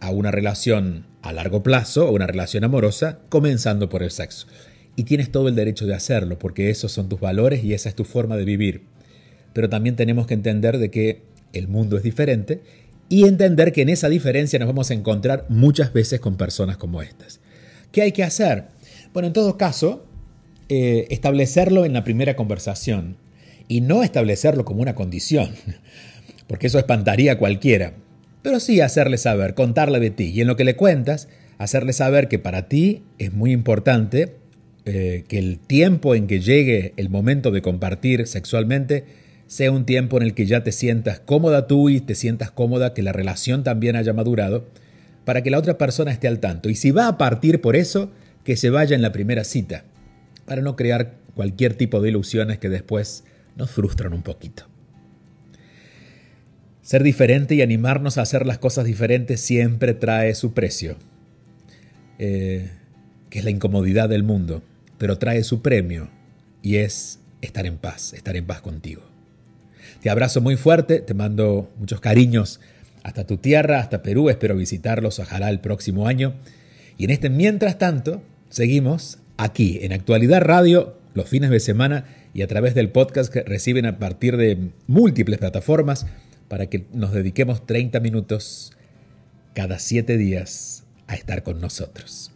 a 0.00 0.10
una 0.10 0.30
relación 0.30 1.06
a 1.22 1.32
largo 1.32 1.62
plazo 1.62 2.08
o 2.08 2.12
una 2.12 2.26
relación 2.26 2.64
amorosa 2.64 3.20
comenzando 3.30 3.88
por 3.88 4.02
el 4.02 4.10
sexo. 4.10 4.46
Y 4.96 5.04
tienes 5.04 5.32
todo 5.32 5.48
el 5.48 5.54
derecho 5.54 5.86
de 5.86 5.94
hacerlo 5.94 6.38
porque 6.38 6.70
esos 6.70 6.92
son 6.92 7.08
tus 7.08 7.20
valores 7.20 7.64
y 7.64 7.72
esa 7.72 7.88
es 7.88 7.94
tu 7.94 8.04
forma 8.04 8.36
de 8.36 8.44
vivir. 8.44 8.82
Pero 9.54 9.70
también 9.70 9.96
tenemos 9.96 10.26
que 10.26 10.34
entender 10.34 10.76
de 10.76 10.90
que 10.90 11.22
el 11.54 11.68
mundo 11.68 11.96
es 11.96 12.02
diferente 12.02 12.60
y 13.08 13.26
entender 13.26 13.72
que 13.72 13.82
en 13.82 13.88
esa 13.88 14.08
diferencia 14.08 14.58
nos 14.58 14.68
vamos 14.68 14.90
a 14.90 14.94
encontrar 14.94 15.46
muchas 15.48 15.92
veces 15.92 16.20
con 16.20 16.36
personas 16.36 16.76
como 16.76 17.00
estas. 17.00 17.40
¿Qué 17.92 18.02
hay 18.02 18.12
que 18.12 18.24
hacer? 18.24 18.64
Bueno, 19.12 19.28
en 19.28 19.32
todo 19.32 19.56
caso, 19.56 20.04
eh, 20.68 21.06
establecerlo 21.10 21.84
en 21.84 21.92
la 21.92 22.04
primera 22.04 22.36
conversación 22.36 23.16
y 23.68 23.80
no 23.80 24.02
establecerlo 24.02 24.64
como 24.64 24.82
una 24.82 24.94
condición, 24.94 25.50
porque 26.48 26.66
eso 26.66 26.78
espantaría 26.78 27.32
a 27.32 27.38
cualquiera, 27.38 27.94
pero 28.42 28.60
sí 28.60 28.80
hacerle 28.80 29.18
saber, 29.18 29.54
contarle 29.54 30.00
de 30.00 30.10
ti 30.10 30.32
y 30.34 30.40
en 30.40 30.46
lo 30.46 30.56
que 30.56 30.64
le 30.64 30.76
cuentas, 30.76 31.28
hacerle 31.58 31.92
saber 31.92 32.28
que 32.28 32.38
para 32.38 32.68
ti 32.68 33.02
es 33.18 33.32
muy 33.32 33.52
importante 33.52 34.36
eh, 34.86 35.24
que 35.28 35.38
el 35.38 35.58
tiempo 35.58 36.14
en 36.14 36.26
que 36.26 36.40
llegue 36.40 36.92
el 36.96 37.08
momento 37.08 37.50
de 37.50 37.62
compartir 37.62 38.26
sexualmente 38.26 39.04
sea 39.54 39.70
un 39.70 39.86
tiempo 39.86 40.16
en 40.16 40.24
el 40.24 40.34
que 40.34 40.46
ya 40.46 40.64
te 40.64 40.72
sientas 40.72 41.20
cómoda 41.20 41.68
tú 41.68 41.88
y 41.88 42.00
te 42.00 42.16
sientas 42.16 42.50
cómoda 42.50 42.92
que 42.92 43.04
la 43.04 43.12
relación 43.12 43.62
también 43.62 43.94
haya 43.94 44.12
madurado, 44.12 44.66
para 45.24 45.44
que 45.44 45.50
la 45.50 45.60
otra 45.60 45.78
persona 45.78 46.10
esté 46.10 46.26
al 46.26 46.40
tanto. 46.40 46.70
Y 46.70 46.74
si 46.74 46.90
va 46.90 47.06
a 47.06 47.18
partir 47.18 47.60
por 47.60 47.76
eso, 47.76 48.10
que 48.42 48.56
se 48.56 48.70
vaya 48.70 48.96
en 48.96 49.02
la 49.02 49.12
primera 49.12 49.44
cita, 49.44 49.84
para 50.44 50.60
no 50.60 50.74
crear 50.74 51.14
cualquier 51.36 51.74
tipo 51.74 52.00
de 52.00 52.08
ilusiones 52.08 52.58
que 52.58 52.68
después 52.68 53.22
nos 53.54 53.70
frustran 53.70 54.12
un 54.12 54.22
poquito. 54.22 54.64
Ser 56.82 57.04
diferente 57.04 57.54
y 57.54 57.62
animarnos 57.62 58.18
a 58.18 58.22
hacer 58.22 58.46
las 58.46 58.58
cosas 58.58 58.84
diferentes 58.84 59.38
siempre 59.38 59.94
trae 59.94 60.34
su 60.34 60.52
precio, 60.52 60.96
eh, 62.18 62.72
que 63.30 63.38
es 63.38 63.44
la 63.44 63.52
incomodidad 63.52 64.08
del 64.08 64.24
mundo, 64.24 64.64
pero 64.98 65.16
trae 65.18 65.44
su 65.44 65.62
premio 65.62 66.08
y 66.60 66.78
es 66.78 67.20
estar 67.40 67.66
en 67.66 67.76
paz, 67.76 68.14
estar 68.14 68.34
en 68.34 68.46
paz 68.46 68.60
contigo. 68.60 69.13
Te 70.04 70.10
abrazo 70.10 70.40
muy 70.40 70.56
fuerte, 70.56 71.00
te 71.00 71.14
mando 71.14 71.72
muchos 71.80 71.98
cariños 71.98 72.60
hasta 73.02 73.26
tu 73.26 73.38
tierra, 73.38 73.80
hasta 73.80 74.02
Perú, 74.02 74.30
espero 74.30 74.54
visitarlos, 74.54 75.18
ojalá 75.18 75.48
el 75.48 75.58
próximo 75.58 76.06
año. 76.06 76.34
Y 76.96 77.06
en 77.06 77.10
este 77.10 77.28
mientras 77.28 77.78
tanto, 77.78 78.22
Seguimos 78.54 79.18
aquí 79.36 79.80
en 79.82 79.92
Actualidad 79.92 80.40
Radio 80.40 80.96
los 81.14 81.28
fines 81.28 81.50
de 81.50 81.58
semana 81.58 82.04
y 82.34 82.42
a 82.42 82.46
través 82.46 82.76
del 82.76 82.90
podcast 82.90 83.32
que 83.32 83.42
reciben 83.42 83.84
a 83.84 83.98
partir 83.98 84.36
de 84.36 84.70
múltiples 84.86 85.40
plataformas 85.40 86.06
para 86.46 86.66
que 86.66 86.86
nos 86.92 87.12
dediquemos 87.12 87.66
30 87.66 87.98
minutos 87.98 88.74
cada 89.52 89.80
7 89.80 90.16
días 90.18 90.84
a 91.08 91.16
estar 91.16 91.42
con 91.42 91.60
nosotros. 91.60 92.30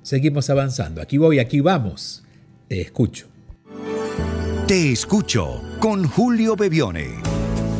Seguimos 0.00 0.48
avanzando. 0.48 1.02
Aquí 1.02 1.18
voy, 1.18 1.38
aquí 1.40 1.60
vamos. 1.60 2.24
Te 2.68 2.80
escucho. 2.80 3.33
Te 4.66 4.92
escucho 4.92 5.60
con 5.78 6.08
Julio 6.08 6.56
Bebione. 6.56 7.20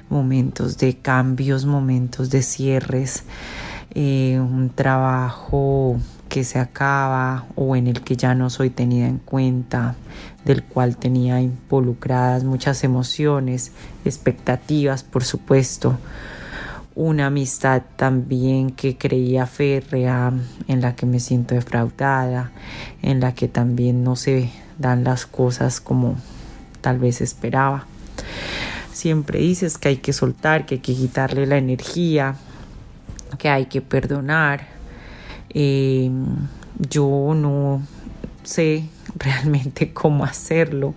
momentos 0.09 0.79
de 0.79 0.97
cambios, 0.97 1.67
momentos 1.67 2.31
de 2.31 2.43
cierres 2.43 3.25
eh, 3.95 4.39
un 4.39 4.71
trabajo 4.71 5.99
que 6.29 6.45
se 6.45 6.59
acaba 6.59 7.47
o 7.57 7.75
en 7.75 7.87
el 7.87 8.03
que 8.03 8.17
ya 8.17 8.35
no 8.35 8.51
soy 8.51 8.71
tenida 8.71 9.07
en 9.07 9.19
cuenta, 9.19 9.97
del 10.45 10.63
cual 10.63 10.97
tenía 10.97 11.41
involucradas 11.41 12.45
muchas 12.45 12.85
emociones, 12.85 13.73
expectativas, 14.05 15.03
por 15.03 15.25
supuesto, 15.25 15.99
una 16.99 17.27
amistad 17.27 17.83
también 17.95 18.73
que 18.73 18.97
creía 18.97 19.47
férrea, 19.47 20.33
en 20.67 20.81
la 20.81 20.97
que 20.97 21.07
me 21.07 21.21
siento 21.21 21.55
defraudada, 21.55 22.51
en 23.03 23.21
la 23.21 23.35
que 23.35 23.47
también 23.47 24.03
no 24.03 24.17
se 24.17 24.51
dan 24.79 25.05
las 25.05 25.25
cosas 25.25 25.81
como 25.81 26.17
tal 26.81 26.99
vez 26.99 27.21
esperaba. 27.21 27.87
Siempre 28.93 29.39
dices 29.39 29.79
que 29.79 29.91
hay 29.91 29.97
que 29.99 30.13
soltar, 30.13 30.67
que 30.67 30.75
hay 30.75 30.81
que 30.81 30.97
quitarle 30.97 31.47
la 31.47 31.57
energía, 31.57 32.35
que 33.39 33.49
hay 33.49 33.67
que 33.67 33.81
perdonar. 33.81 34.67
Eh, 35.51 36.11
yo 36.81 37.33
no 37.37 37.81
sé 38.49 38.85
realmente 39.17 39.93
cómo 39.93 40.25
hacerlo. 40.25 40.95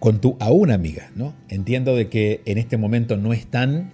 Con, 0.00 0.20
tu 0.20 0.36
aún 0.40 0.72
amiga, 0.72 1.12
¿no? 1.14 1.34
Entiendo 1.48 1.94
de 1.94 2.08
que 2.08 2.40
en 2.46 2.58
este 2.58 2.76
momento 2.76 3.16
no 3.16 3.32
están 3.32 3.92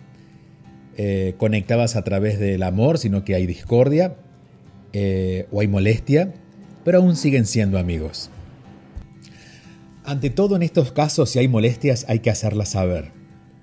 eh, 0.96 1.34
conectadas 1.36 1.94
a 1.94 2.04
través 2.04 2.38
del 2.38 2.62
amor, 2.62 2.96
sino 2.96 3.22
que 3.22 3.34
hay 3.34 3.44
discordia 3.46 4.16
eh, 4.94 5.46
o 5.52 5.60
hay 5.60 5.68
molestia, 5.68 6.32
pero 6.84 6.98
aún 6.98 7.16
siguen 7.16 7.44
siendo 7.44 7.78
amigos. 7.78 8.30
Ante 10.04 10.30
todo 10.30 10.56
en 10.56 10.62
estos 10.62 10.90
casos, 10.90 11.28
si 11.28 11.38
hay 11.38 11.48
molestias, 11.48 12.06
hay 12.08 12.20
que 12.20 12.30
hacerlas 12.30 12.70
saber. 12.70 13.10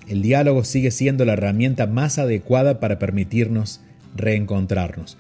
El 0.07 0.21
diálogo 0.21 0.63
sigue 0.63 0.91
siendo 0.91 1.25
la 1.25 1.33
herramienta 1.33 1.87
más 1.87 2.19
adecuada 2.19 2.79
para 2.79 2.99
permitirnos 2.99 3.81
reencontrarnos. 4.15 5.17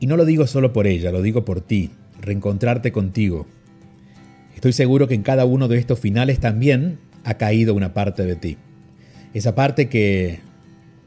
Y 0.00 0.06
no 0.06 0.16
lo 0.16 0.24
digo 0.24 0.46
solo 0.46 0.72
por 0.72 0.86
ella, 0.86 1.10
lo 1.10 1.22
digo 1.22 1.44
por 1.44 1.60
ti, 1.60 1.90
reencontrarte 2.20 2.92
contigo. 2.92 3.46
Estoy 4.54 4.72
seguro 4.72 5.08
que 5.08 5.14
en 5.14 5.22
cada 5.22 5.44
uno 5.44 5.68
de 5.68 5.78
estos 5.78 5.98
finales 5.98 6.40
también 6.40 6.98
ha 7.24 7.34
caído 7.34 7.74
una 7.74 7.94
parte 7.94 8.24
de 8.24 8.36
ti. 8.36 8.56
Esa 9.34 9.54
parte 9.54 9.88
que 9.88 10.40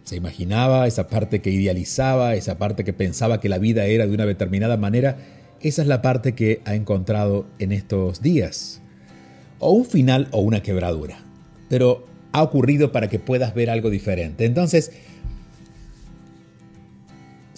se 0.04 0.16
imaginaba, 0.16 0.88
esa 0.88 1.08
parte 1.08 1.42
que 1.42 1.52
idealizaba, 1.52 2.36
esa 2.36 2.58
parte 2.58 2.84
que 2.84 2.94
pensaba 2.94 3.40
que 3.40 3.50
la 3.50 3.58
vida 3.58 3.86
era 3.86 4.08
de 4.08 4.14
una 4.14 4.26
determinada 4.26 4.78
manera, 4.78 5.18
esa 5.62 5.82
es 5.82 5.88
la 5.88 6.02
parte 6.02 6.34
que 6.34 6.62
ha 6.66 6.76
encontrado 6.76 7.46
en 7.60 7.72
estos 7.72 8.22
días. 8.22 8.82
O 9.60 9.72
un 9.72 9.86
final 9.86 10.28
o 10.32 10.42
una 10.42 10.64
quebradura. 10.64 11.20
Pero 11.70 12.06
ha 12.32 12.44
ocurrido 12.44 12.92
para 12.92 13.10
que 13.10 13.20
puedas 13.20 13.54
ver 13.54 13.70
algo 13.70 13.90
diferente. 13.90 14.46
Entonces, 14.46 14.92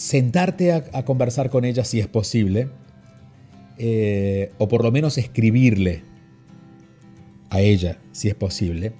sentarte 0.03 0.73
a, 0.73 1.05
conversar 1.05 1.49
con 1.49 1.63
ella 1.63 1.85
si 1.85 2.01
es 2.01 2.07
posible, 2.07 2.67
eh, 3.77 4.51
o 4.57 4.67
por 4.67 4.83
lo 4.83 4.91
menos 4.91 5.17
escribirle 5.17 6.03
a 7.49 7.61
ella 7.61 7.99
si 8.11 8.27
es 8.27 8.35
posible, 8.35 8.91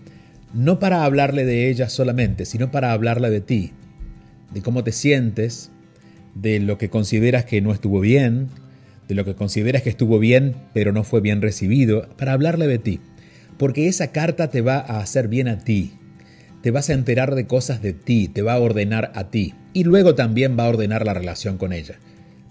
no 0.54 0.80
para 0.80 1.04
hablarle 1.04 1.44
de 1.44 1.70
ella 1.70 1.90
solamente, 1.90 2.46
sino 2.46 2.72
para 2.72 2.94
hablarle 2.94 3.30
de 3.30 3.42
ti, 3.42 3.74
de 4.54 4.62
cómo 4.62 4.86
te 4.86 4.94
sientes, 4.94 5.72
de 6.36 6.62
lo 6.62 6.78
que 6.78 6.90
consideras 6.90 7.44
que 7.44 7.60
no 7.60 7.74
estuvo 7.74 8.00
bien, 8.00 8.48
de 9.10 9.16
lo 9.16 9.26
que 9.26 9.36
consideras 9.36 9.82
que 9.82 9.90
estuvo 9.90 10.20
bien 10.20 10.56
pero 10.74 10.94
no 10.94 11.04
fue 11.04 11.20
bien 11.20 11.42
recibido, 11.42 12.08
para 12.16 12.32
hablarle 12.32 12.66
de 12.66 12.80
ti. 12.80 13.02
Porque 13.58 13.90
esa 13.90 14.14
carta 14.14 14.50
te 14.50 14.62
va 14.62 14.78
a 14.78 15.02
hacer 15.02 15.28
bien 15.28 15.50
a 15.50 15.58
ti, 15.60 15.96
te 16.64 16.72
vas 16.72 16.90
a 16.90 16.94
enterar 16.94 17.36
de 17.36 17.46
cosas 17.46 17.82
de 17.82 17.92
ti, 17.92 18.30
te 18.30 18.42
va 18.42 18.54
a 18.54 18.60
ordenar 18.60 19.12
a 19.16 19.30
ti 19.30 19.54
y 19.74 19.84
luego 19.84 20.16
también 20.16 20.58
va 20.58 20.64
a 20.64 20.70
ordenar 20.70 21.06
la 21.06 21.14
relación 21.14 21.58
con 21.58 21.74
ella. 21.74 22.00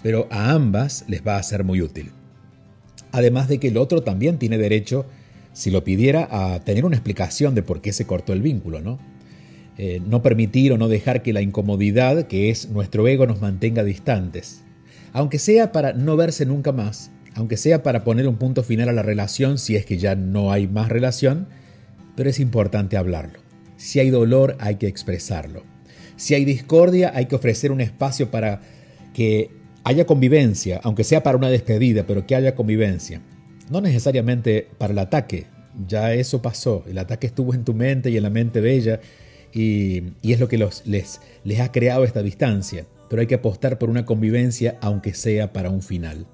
Pero 0.02 0.28
a 0.30 0.52
ambas 0.52 1.06
les 1.08 1.26
va 1.26 1.38
a 1.38 1.42
ser 1.42 1.64
muy 1.64 1.80
útil. 1.80 2.10
Además 3.10 3.48
de 3.48 3.58
que 3.58 3.68
el 3.68 3.78
otro 3.78 4.02
también 4.02 4.36
tiene 4.38 4.58
derecho, 4.58 5.06
si 5.54 5.70
lo 5.70 5.82
pidiera, 5.82 6.28
a 6.30 6.60
tener 6.60 6.84
una 6.84 6.96
explicación 6.96 7.54
de 7.54 7.62
por 7.62 7.80
qué 7.80 7.94
se 7.94 8.06
cortó 8.06 8.34
el 8.34 8.42
vínculo, 8.42 8.82
¿no? 8.82 8.98
Eh, 9.78 10.02
no 10.06 10.20
permitir 10.20 10.72
o 10.72 10.78
no 10.78 10.88
dejar 10.88 11.22
que 11.22 11.32
la 11.32 11.40
incomodidad, 11.40 12.26
que 12.26 12.50
es 12.50 12.68
nuestro 12.68 13.08
ego, 13.08 13.26
nos 13.26 13.40
mantenga 13.40 13.82
distantes. 13.82 14.62
Aunque 15.14 15.38
sea 15.38 15.72
para 15.72 15.94
no 15.94 16.18
verse 16.18 16.44
nunca 16.44 16.72
más, 16.72 17.10
aunque 17.34 17.56
sea 17.56 17.82
para 17.82 18.04
poner 18.04 18.28
un 18.28 18.36
punto 18.36 18.62
final 18.62 18.90
a 18.90 18.92
la 18.92 19.02
relación 19.02 19.56
si 19.56 19.74
es 19.74 19.86
que 19.86 19.96
ya 19.96 20.16
no 20.16 20.52
hay 20.52 20.68
más 20.68 20.90
relación, 20.90 21.48
pero 22.14 22.28
es 22.28 22.40
importante 22.40 22.98
hablarlo. 22.98 23.51
Si 23.82 23.98
hay 23.98 24.10
dolor 24.10 24.56
hay 24.60 24.76
que 24.76 24.86
expresarlo. 24.86 25.64
Si 26.14 26.34
hay 26.34 26.44
discordia 26.44 27.10
hay 27.16 27.26
que 27.26 27.34
ofrecer 27.34 27.72
un 27.72 27.80
espacio 27.80 28.30
para 28.30 28.60
que 29.12 29.50
haya 29.82 30.06
convivencia, 30.06 30.80
aunque 30.84 31.02
sea 31.02 31.24
para 31.24 31.36
una 31.36 31.50
despedida, 31.50 32.06
pero 32.06 32.24
que 32.24 32.36
haya 32.36 32.54
convivencia. 32.54 33.22
No 33.72 33.80
necesariamente 33.80 34.68
para 34.78 34.92
el 34.92 35.00
ataque, 35.00 35.46
ya 35.88 36.14
eso 36.14 36.40
pasó, 36.40 36.84
el 36.86 36.96
ataque 36.96 37.26
estuvo 37.26 37.54
en 37.54 37.64
tu 37.64 37.74
mente 37.74 38.08
y 38.08 38.16
en 38.16 38.22
la 38.22 38.30
mente 38.30 38.60
de 38.60 38.72
ella 38.72 39.00
y, 39.52 40.12
es 40.22 40.38
lo 40.38 40.46
que 40.46 40.58
les, 40.58 41.20
les 41.42 41.60
ha 41.60 41.72
creado 41.72 42.04
esta 42.04 42.22
distancia, 42.22 42.86
pero 43.10 43.20
hay 43.20 43.26
que 43.26 43.34
apostar 43.34 43.80
por 43.80 43.90
una 43.90 44.06
convivencia 44.06 44.78
aunque 44.80 45.12
sea 45.12 45.52
para 45.52 45.70
un 45.70 45.82
final. 45.82 46.28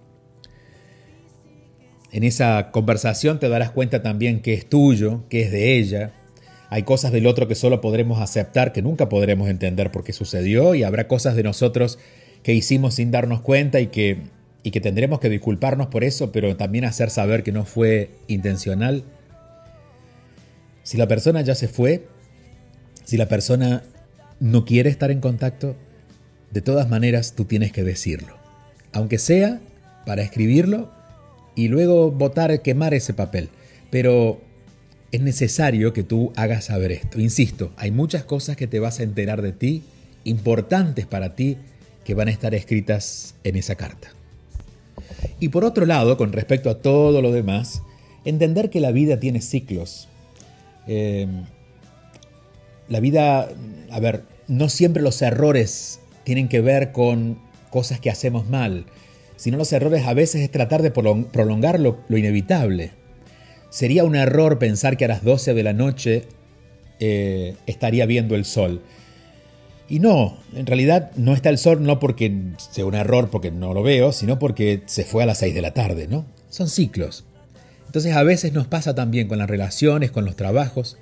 En 2.12 2.24
esa 2.24 2.72
conversación 2.72 3.40
te 3.40 3.48
darás 3.48 3.70
cuenta 3.70 4.02
también 4.02 4.42
que 4.42 4.52
es 4.52 4.68
tuyo, 4.68 5.26
que 5.30 5.40
es 5.44 5.50
de 5.50 5.78
ella, 5.78 6.12
hay 6.70 6.82
cosas 6.82 7.12
del 7.12 7.26
otro 7.26 7.48
que 7.48 7.54
solo 7.54 7.80
podremos 7.80 8.20
aceptar, 8.20 8.72
que 8.72 8.82
nunca 8.82 9.08
podremos 9.08 9.48
entender 9.48 9.90
por 9.90 10.04
qué 10.04 10.12
sucedió, 10.12 10.74
y 10.74 10.82
habrá 10.82 11.08
cosas 11.08 11.34
de 11.34 11.42
nosotros 11.42 11.98
que 12.42 12.52
hicimos 12.52 12.94
sin 12.94 13.10
darnos 13.10 13.40
cuenta 13.40 13.80
y 13.80 13.86
que, 13.86 14.18
y 14.62 14.70
que 14.70 14.80
tendremos 14.80 15.18
que 15.20 15.30
disculparnos 15.30 15.86
por 15.88 16.04
eso, 16.04 16.30
pero 16.30 16.56
también 16.56 16.84
hacer 16.84 17.10
saber 17.10 17.42
que 17.42 17.52
no 17.52 17.64
fue 17.64 18.10
intencional. 18.26 19.04
Si 20.82 20.98
la 20.98 21.08
persona 21.08 21.40
ya 21.40 21.54
se 21.54 21.68
fue, 21.68 22.06
si 23.04 23.16
la 23.16 23.28
persona 23.28 23.82
no 24.40 24.64
quiere 24.64 24.90
estar 24.90 25.10
en 25.10 25.20
contacto, 25.20 25.74
de 26.50 26.60
todas 26.60 26.88
maneras 26.88 27.34
tú 27.34 27.44
tienes 27.44 27.72
que 27.72 27.84
decirlo. 27.84 28.36
Aunque 28.92 29.18
sea 29.18 29.60
para 30.06 30.22
escribirlo 30.22 30.90
y 31.54 31.68
luego 31.68 32.10
votar, 32.10 32.62
quemar 32.62 32.94
ese 32.94 33.14
papel. 33.14 33.50
Pero 33.90 34.40
es 35.10 35.20
necesario 35.20 35.92
que 35.92 36.02
tú 36.02 36.32
hagas 36.36 36.66
saber 36.66 36.92
esto. 36.92 37.20
Insisto, 37.20 37.72
hay 37.76 37.90
muchas 37.90 38.24
cosas 38.24 38.56
que 38.56 38.66
te 38.66 38.78
vas 38.78 39.00
a 39.00 39.04
enterar 39.04 39.42
de 39.42 39.52
ti, 39.52 39.82
importantes 40.24 41.06
para 41.06 41.34
ti, 41.34 41.56
que 42.04 42.14
van 42.14 42.28
a 42.28 42.30
estar 42.30 42.54
escritas 42.54 43.34
en 43.44 43.56
esa 43.56 43.74
carta. 43.74 44.08
Y 45.40 45.48
por 45.48 45.64
otro 45.64 45.86
lado, 45.86 46.16
con 46.16 46.32
respecto 46.32 46.70
a 46.70 46.78
todo 46.78 47.22
lo 47.22 47.32
demás, 47.32 47.82
entender 48.24 48.70
que 48.70 48.80
la 48.80 48.92
vida 48.92 49.18
tiene 49.18 49.40
ciclos. 49.40 50.08
Em, 50.86 51.44
la 52.88 53.00
vida, 53.00 53.48
a 53.90 54.00
ver, 54.00 54.24
no 54.46 54.68
siempre 54.68 55.02
los 55.02 55.20
errores 55.22 56.00
tienen 56.24 56.48
que 56.48 56.60
ver 56.60 56.92
con 56.92 57.38
cosas 57.70 58.00
que 58.00 58.10
hacemos 58.10 58.48
mal, 58.48 58.86
sino 59.36 59.56
los 59.56 59.72
errores 59.72 60.06
a 60.06 60.14
veces 60.14 60.42
es 60.42 60.50
tratar 60.50 60.82
de 60.82 60.90
prolongar 60.90 61.80
lo 61.80 61.96
inevitable. 62.08 62.97
Sería 63.70 64.04
un 64.04 64.16
error 64.16 64.58
pensar 64.58 64.96
que 64.96 65.04
a 65.04 65.08
las 65.08 65.24
12 65.24 65.54
de 65.54 65.62
la 65.62 65.72
noche 65.72 66.24
eh, 67.00 67.56
estaría 67.66 68.06
viendo 68.06 68.34
el 68.34 68.44
sol. 68.44 68.82
Y 69.88 70.00
no, 70.00 70.36
en 70.54 70.66
realidad 70.66 71.12
no 71.16 71.32
está 71.32 71.48
el 71.48 71.58
sol 71.58 71.82
no 71.82 71.98
porque 71.98 72.32
sea 72.56 72.84
un 72.84 72.94
error, 72.94 73.30
porque 73.30 73.50
no 73.50 73.72
lo 73.72 73.82
veo, 73.82 74.12
sino 74.12 74.38
porque 74.38 74.82
se 74.86 75.04
fue 75.04 75.22
a 75.22 75.26
las 75.26 75.38
6 75.38 75.54
de 75.54 75.62
la 75.62 75.72
tarde, 75.72 76.08
¿no? 76.08 76.26
Son 76.50 76.68
ciclos. 76.68 77.24
Entonces 77.86 78.14
a 78.14 78.22
veces 78.22 78.52
nos 78.52 78.66
pasa 78.66 78.94
también 78.94 79.28
con 79.28 79.38
las 79.38 79.48
relaciones, 79.48 80.10
con 80.10 80.26
los 80.26 80.36
trabajos. 80.36 80.98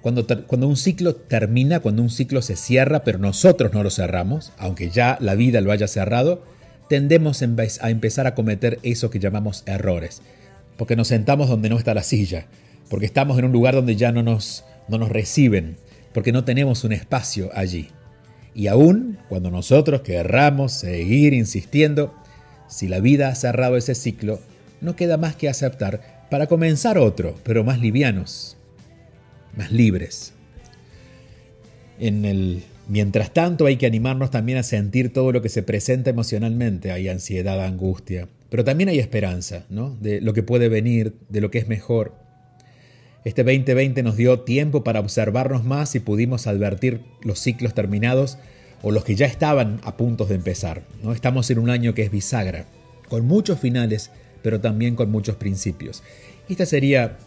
Cuando, 0.00 0.26
cuando 0.46 0.68
un 0.68 0.76
ciclo 0.76 1.14
termina, 1.14 1.80
cuando 1.80 2.02
un 2.02 2.10
ciclo 2.10 2.40
se 2.40 2.56
cierra, 2.56 3.04
pero 3.04 3.18
nosotros 3.18 3.72
no 3.74 3.82
lo 3.82 3.90
cerramos, 3.90 4.52
aunque 4.58 4.90
ya 4.90 5.18
la 5.20 5.34
vida 5.34 5.60
lo 5.60 5.72
haya 5.72 5.88
cerrado, 5.88 6.44
tendemos 6.88 7.42
a 7.42 7.90
empezar 7.90 8.26
a 8.26 8.34
cometer 8.34 8.78
eso 8.82 9.10
que 9.10 9.18
llamamos 9.18 9.64
errores. 9.66 10.22
Porque 10.76 10.96
nos 10.96 11.08
sentamos 11.08 11.48
donde 11.48 11.68
no 11.68 11.78
está 11.78 11.94
la 11.94 12.02
silla, 12.02 12.46
porque 12.88 13.06
estamos 13.06 13.38
en 13.38 13.46
un 13.46 13.52
lugar 13.52 13.74
donde 13.74 13.96
ya 13.96 14.12
no 14.12 14.22
nos, 14.22 14.64
no 14.88 14.98
nos 14.98 15.08
reciben, 15.08 15.76
porque 16.12 16.32
no 16.32 16.44
tenemos 16.44 16.84
un 16.84 16.92
espacio 16.92 17.50
allí. 17.54 17.88
Y 18.54 18.68
aún 18.68 19.18
cuando 19.28 19.50
nosotros 19.50 20.02
querramos 20.02 20.72
seguir 20.72 21.34
insistiendo, 21.34 22.14
si 22.68 22.88
la 22.88 23.00
vida 23.00 23.28
ha 23.28 23.34
cerrado 23.34 23.76
ese 23.76 23.94
ciclo, 23.94 24.40
no 24.80 24.96
queda 24.96 25.16
más 25.16 25.36
que 25.36 25.48
aceptar 25.48 26.26
para 26.30 26.46
comenzar 26.46 26.98
otro, 26.98 27.34
pero 27.42 27.64
más 27.64 27.80
livianos, 27.80 28.56
más 29.56 29.72
libres. 29.72 30.32
En 31.98 32.24
el 32.24 32.64
mientras 32.88 33.32
tanto 33.32 33.66
hay 33.66 33.76
que 33.76 33.86
animarnos 33.86 34.30
también 34.30 34.58
a 34.58 34.62
sentir 34.62 35.12
todo 35.12 35.32
lo 35.32 35.42
que 35.42 35.48
se 35.48 35.62
presenta 35.62 36.10
emocionalmente, 36.10 36.90
hay 36.90 37.08
ansiedad, 37.08 37.64
angustia, 37.64 38.28
pero 38.54 38.62
también 38.62 38.88
hay 38.88 39.00
esperanza, 39.00 39.64
¿no? 39.68 39.96
De 40.00 40.20
lo 40.20 40.32
que 40.32 40.44
puede 40.44 40.68
venir, 40.68 41.16
de 41.28 41.40
lo 41.40 41.50
que 41.50 41.58
es 41.58 41.66
mejor. 41.66 42.14
Este 43.24 43.42
2020 43.42 44.04
nos 44.04 44.16
dio 44.16 44.42
tiempo 44.42 44.84
para 44.84 45.00
observarnos 45.00 45.64
más 45.64 45.96
y 45.96 45.98
pudimos 45.98 46.46
advertir 46.46 47.00
los 47.22 47.40
ciclos 47.40 47.74
terminados 47.74 48.38
o 48.80 48.92
los 48.92 49.04
que 49.04 49.16
ya 49.16 49.26
estaban 49.26 49.80
a 49.82 49.96
punto 49.96 50.24
de 50.24 50.36
empezar. 50.36 50.82
¿no? 51.02 51.12
Estamos 51.12 51.50
en 51.50 51.58
un 51.58 51.68
año 51.68 51.94
que 51.94 52.02
es 52.02 52.12
bisagra, 52.12 52.66
con 53.08 53.26
muchos 53.26 53.58
finales, 53.58 54.12
pero 54.40 54.60
también 54.60 54.94
con 54.94 55.10
muchos 55.10 55.34
principios. 55.34 56.04
Esta 56.48 56.64
sería 56.64 57.18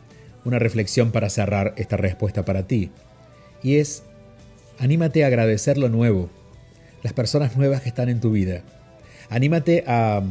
una 0.46 0.60
reflexión 0.60 1.12
para 1.12 1.30
cerrar 1.30 1.74
esta 1.76 1.98
respuesta 1.98 2.46
para 2.46 2.68
ti. 2.68 2.90
Y 3.62 3.80
es, 3.80 4.04
anímate 4.80 5.26
a 5.26 5.28
agradecer 5.28 5.78
lo 5.78 5.90
nuevo, 5.90 6.30
las 7.04 7.12
personas 7.12 7.58
nuevas 7.58 7.82
que 7.82 7.90
están 7.90 8.08
en 8.08 8.22
tu 8.22 8.32
vida. 8.32 8.62
Anímate 9.30 9.84
a 9.88 10.24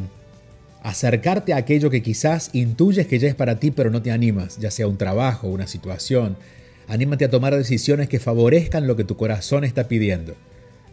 acercarte 0.87 1.53
a 1.53 1.57
aquello 1.57 1.91
que 1.91 2.01
quizás 2.01 2.51
intuyes 2.53 3.09
que 3.09 3.19
ya 3.19 3.27
es 3.27 3.35
para 3.35 3.59
ti, 3.59 3.73
pero 3.73 3.91
no 3.91 4.03
te 4.03 4.13
animas, 4.13 4.59
ya 4.61 4.71
sea 4.71 4.87
un 4.87 4.97
trabajo, 4.97 5.49
una 5.49 5.67
situación. 5.67 6.37
Anímate 6.87 7.25
a 7.25 7.31
tomar 7.31 7.57
decisiones 7.57 8.09
que 8.09 8.21
favorezcan 8.21 8.87
lo 8.87 8.95
que 8.95 9.03
tu 9.03 9.17
corazón 9.17 9.65
está 9.65 9.89
pidiendo. 9.89 10.37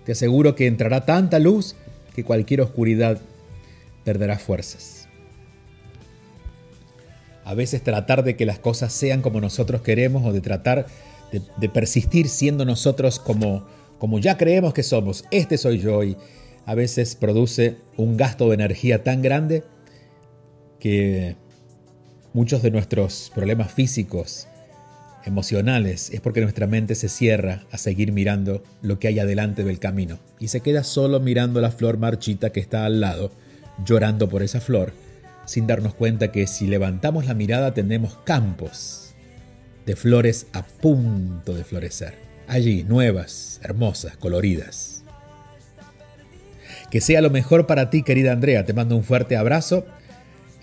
Te 0.03 0.13
aseguro 0.13 0.55
que 0.55 0.65
entrará 0.65 1.05
tanta 1.05 1.37
luz 1.37 1.75
que 2.15 2.23
cualquier 2.23 2.61
oscuridad 2.61 3.21
perderá 4.03 4.39
fuerzas. 4.39 5.07
A 7.45 7.53
veces 7.53 7.83
tratar 7.83 8.23
de 8.23 8.35
que 8.35 8.47
las 8.47 8.57
cosas 8.57 8.91
sean 8.93 9.21
como 9.21 9.41
nosotros 9.41 9.83
queremos 9.83 10.25
o 10.25 10.33
de 10.33 10.41
tratar 10.41 10.87
de, 11.31 11.69
persistir 11.69 12.29
siendo 12.29 12.65
nosotros 12.65 13.19
como, 13.19 13.67
como 13.99 14.17
ya 14.17 14.37
creemos 14.37 14.73
que 14.73 14.81
somos, 14.81 15.23
este 15.29 15.59
soy 15.59 15.77
yo, 15.77 16.01
a 16.65 16.73
veces 16.73 17.15
produce 17.15 17.75
un 17.95 18.17
gasto 18.17 18.47
de 18.47 18.55
energía 18.55 19.03
tan 19.03 19.21
grande 19.21 19.63
que 20.83 21.37
muchos 22.33 22.61
de 22.61 22.69
nuestros 22.69 23.31
problemas 23.33 23.71
físicos, 23.71 24.49
emocionales, 25.23 26.09
es 26.09 26.19
porque 26.19 26.41
nuestra 26.41 26.67
mente 26.67 26.95
se 26.95 27.07
cierra 27.07 27.63
a 27.71 27.77
seguir 27.77 28.11
mirando 28.11 28.61
lo 28.81 28.99
que 28.99 29.07
hay 29.07 29.17
adelante 29.17 29.63
del 29.63 29.79
camino 29.79 30.19
y 30.39 30.49
se 30.49 30.59
queda 30.59 30.83
solo 30.83 31.21
mirando 31.21 31.61
la 31.61 31.71
flor 31.71 31.97
marchita 31.99 32.51
que 32.51 32.59
está 32.59 32.83
al 32.83 32.99
lado, 32.99 33.31
llorando 33.85 34.27
por 34.27 34.43
esa 34.43 34.59
flor, 34.59 34.91
sin 35.45 35.67
darnos 35.67 35.93
cuenta 35.93 36.33
que 36.33 36.47
si 36.47 36.67
levantamos 36.67 37.27
la 37.27 37.33
mirada 37.33 37.73
tendremos 37.73 38.17
campos 38.25 39.15
de 39.85 39.95
flores 39.95 40.47
a 40.51 40.63
punto 40.65 41.53
de 41.53 41.63
florecer, 41.63 42.15
allí 42.45 42.83
nuevas, 42.83 43.61
hermosas, 43.63 44.17
coloridas. 44.17 45.05
Que 46.91 46.99
sea 46.99 47.21
lo 47.21 47.29
mejor 47.29 47.67
para 47.67 47.89
ti, 47.89 48.03
querida 48.03 48.33
Andrea. 48.33 48.65
Te 48.65 48.73
mando 48.73 48.97
un 48.97 49.03
fuerte 49.03 49.37
abrazo 49.37 49.85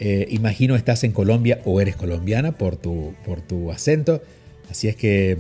eh, 0.03 0.27
imagino 0.31 0.77
estás 0.77 1.05
en 1.05 1.13
Colombia 1.13 1.61
o 1.67 1.79
eres 1.79 1.95
colombiana 1.95 2.53
por 2.53 2.77
tu, 2.77 3.15
por 3.25 3.43
tu 3.43 3.71
acento. 3.71 4.23
Así 4.71 4.89
es 4.89 4.97
que 4.97 5.37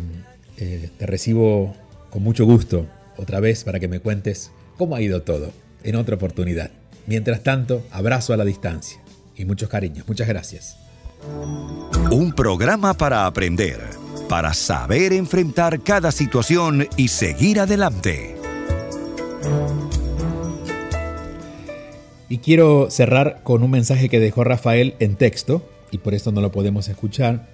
eh, 0.59 0.91
te 0.99 1.07
recibo 1.07 1.75
con 2.11 2.23
mucho 2.23 2.45
gusto 2.45 2.87
otra 3.17 3.41
vez 3.41 3.65
para 3.65 3.81
que 3.81 3.89
me 3.89 4.01
cuentes 4.01 4.51
cómo 4.77 4.95
ha 4.95 5.01
ido 5.01 5.23
todo 5.23 5.51
en 5.83 5.97
otra 5.97 6.17
oportunidad. 6.17 6.71
Mientras 7.07 7.43
tanto, 7.43 7.87
abrazo 7.91 8.35
a 8.35 8.37
la 8.37 8.45
distancia 8.45 9.01
y 9.35 9.47
muchos 9.47 9.71
cariños. 9.71 10.07
Muchas 10.07 10.29
gracias. 10.29 10.77
Un 12.11 12.33
programa 12.33 12.93
para 12.95 13.25
aprender, 13.25 13.81
para 14.29 14.53
saber 14.53 15.15
enfrentar 15.15 15.83
cada 15.83 16.13
situación 16.13 16.87
y 16.99 17.09
seguir 17.09 17.61
adelante. 17.61 18.37
Y 22.31 22.39
quiero 22.39 22.91
cerrar 22.91 23.41
con 23.43 23.65
un 23.65 23.73
mensaje 23.73 24.09
que 24.09 24.21
dejó 24.21 24.45
Rafael 24.45 24.95
en 25.01 25.17
texto, 25.17 25.69
y 25.91 25.99
por 25.99 26.15
esto 26.15 26.31
no 26.31 26.41
lo 26.41 26.53
podemos 26.53 26.89
escuchar. 26.89 27.49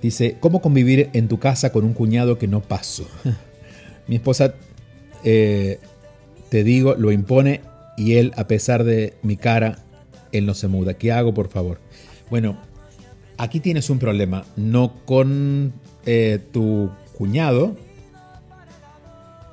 Dice, 0.00 0.36
¿cómo 0.38 0.62
convivir 0.62 1.10
en 1.12 1.26
tu 1.26 1.40
casa 1.40 1.72
con 1.72 1.84
un 1.84 1.92
cuñado 1.92 2.38
que 2.38 2.46
no 2.46 2.62
paso? 2.62 3.04
Mi 4.06 4.14
esposa, 4.14 4.54
eh, 5.24 5.80
te 6.50 6.62
digo, 6.62 6.94
lo 6.94 7.10
impone 7.10 7.62
y 7.96 8.14
él, 8.14 8.32
a 8.36 8.46
pesar 8.46 8.84
de 8.84 9.14
mi 9.22 9.36
cara, 9.36 9.78
él 10.30 10.46
no 10.46 10.54
se 10.54 10.68
muda. 10.68 10.94
¿Qué 10.94 11.10
hago, 11.10 11.34
por 11.34 11.48
favor? 11.48 11.80
Bueno, 12.30 12.56
aquí 13.38 13.58
tienes 13.58 13.90
un 13.90 13.98
problema, 13.98 14.44
no 14.54 15.04
con 15.04 15.72
eh, 16.04 16.38
tu 16.52 16.92
cuñado, 17.18 17.76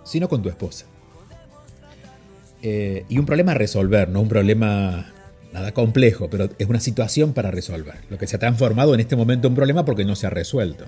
sino 0.03 0.29
con 0.29 0.43
tu 0.43 0.49
esposa. 0.49 0.85
Eh, 2.63 3.03
y 3.09 3.17
un 3.17 3.25
problema 3.25 3.51
a 3.51 3.55
resolver, 3.55 4.07
no 4.07 4.21
un 4.21 4.29
problema 4.29 5.13
nada 5.51 5.73
complejo, 5.73 6.29
pero 6.29 6.49
es 6.57 6.67
una 6.67 6.79
situación 6.79 7.33
para 7.33 7.51
resolver. 7.51 7.95
Lo 8.09 8.17
que 8.17 8.25
se 8.25 8.37
ha 8.37 8.39
transformado 8.39 8.93
en 8.93 9.01
este 9.01 9.17
momento 9.17 9.47
en 9.47 9.51
un 9.51 9.55
problema 9.55 9.85
porque 9.85 10.05
no 10.05 10.15
se 10.15 10.27
ha 10.27 10.29
resuelto. 10.29 10.85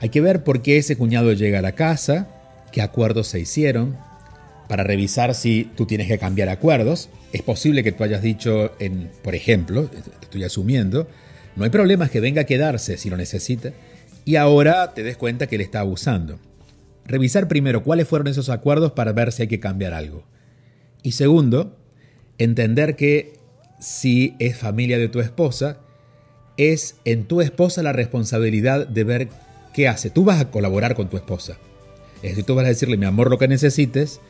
Hay 0.00 0.10
que 0.10 0.20
ver 0.20 0.44
por 0.44 0.62
qué 0.62 0.76
ese 0.76 0.96
cuñado 0.96 1.32
llega 1.32 1.58
a 1.58 1.62
la 1.62 1.72
casa, 1.72 2.28
qué 2.70 2.82
acuerdos 2.82 3.28
se 3.28 3.40
hicieron, 3.40 3.96
para 4.68 4.84
revisar 4.84 5.34
si 5.34 5.70
tú 5.74 5.86
tienes 5.86 6.06
que 6.06 6.18
cambiar 6.18 6.50
acuerdos. 6.50 7.08
Es 7.32 7.40
posible 7.40 7.82
que 7.82 7.90
tú 7.90 8.04
hayas 8.04 8.22
dicho, 8.22 8.72
en, 8.78 9.10
por 9.24 9.34
ejemplo, 9.34 9.90
estoy 10.20 10.44
asumiendo, 10.44 11.08
no 11.56 11.64
hay 11.64 11.70
problema 11.70 12.08
que 12.08 12.20
venga 12.20 12.42
a 12.42 12.44
quedarse 12.44 12.98
si 12.98 13.08
lo 13.10 13.16
necesita, 13.16 13.72
y 14.26 14.36
ahora 14.36 14.92
te 14.92 15.02
des 15.02 15.16
cuenta 15.16 15.46
que 15.46 15.56
él 15.56 15.62
está 15.62 15.80
abusando. 15.80 16.38
Revisar 17.08 17.48
primero 17.48 17.82
cuáles 17.82 18.06
fueron 18.06 18.26
esos 18.26 18.50
acuerdos 18.50 18.92
para 18.92 19.12
ver 19.12 19.32
si 19.32 19.42
hay 19.42 19.48
que 19.48 19.60
cambiar 19.60 19.94
algo. 19.94 20.24
Y 21.02 21.12
segundo, 21.12 21.74
entender 22.36 22.96
que 22.96 23.32
si 23.80 24.34
es 24.38 24.58
familia 24.58 24.98
de 24.98 25.08
tu 25.08 25.20
esposa, 25.20 25.78
es 26.58 26.96
en 27.06 27.24
tu 27.24 27.40
esposa 27.40 27.82
la 27.82 27.94
responsabilidad 27.94 28.86
de 28.86 29.04
ver 29.04 29.28
qué 29.72 29.88
hace. 29.88 30.10
Tú 30.10 30.24
vas 30.24 30.38
a 30.38 30.50
colaborar 30.50 30.94
con 30.94 31.08
tu 31.08 31.16
esposa. 31.16 31.56
Es 32.16 32.32
decir, 32.32 32.44
tú 32.44 32.54
vas 32.54 32.66
a 32.66 32.68
decirle, 32.68 32.98
mi 32.98 33.06
amor, 33.06 33.30
lo 33.30 33.38
que 33.38 33.48
necesites, 33.48 34.20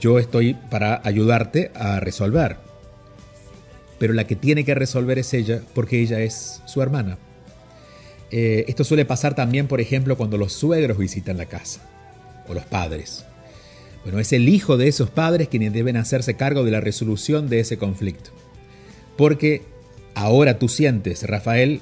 yo 0.00 0.20
estoy 0.20 0.54
para 0.54 1.00
ayudarte 1.02 1.72
a 1.74 1.98
resolver. 1.98 2.56
Pero 3.98 4.12
la 4.12 4.28
que 4.28 4.36
tiene 4.36 4.64
que 4.64 4.76
resolver 4.76 5.18
es 5.18 5.34
ella, 5.34 5.60
porque 5.74 6.00
ella 6.00 6.20
es 6.20 6.62
su 6.66 6.82
hermana. 6.82 7.18
Eh, 8.30 8.64
esto 8.68 8.84
suele 8.84 9.04
pasar 9.04 9.34
también, 9.34 9.66
por 9.66 9.80
ejemplo, 9.80 10.16
cuando 10.16 10.36
los 10.36 10.52
suegros 10.52 10.98
visitan 10.98 11.36
la 11.36 11.46
casa 11.46 11.80
o 12.48 12.54
los 12.54 12.64
padres. 12.64 13.24
Bueno, 14.04 14.20
es 14.20 14.32
el 14.32 14.48
hijo 14.48 14.76
de 14.76 14.88
esos 14.88 15.10
padres 15.10 15.48
quienes 15.48 15.72
deben 15.72 15.96
hacerse 15.96 16.34
cargo 16.34 16.64
de 16.64 16.70
la 16.70 16.80
resolución 16.80 17.48
de 17.48 17.60
ese 17.60 17.78
conflicto. 17.78 18.30
Porque 19.16 19.62
ahora 20.14 20.58
tú 20.58 20.68
sientes, 20.68 21.24
Rafael, 21.24 21.80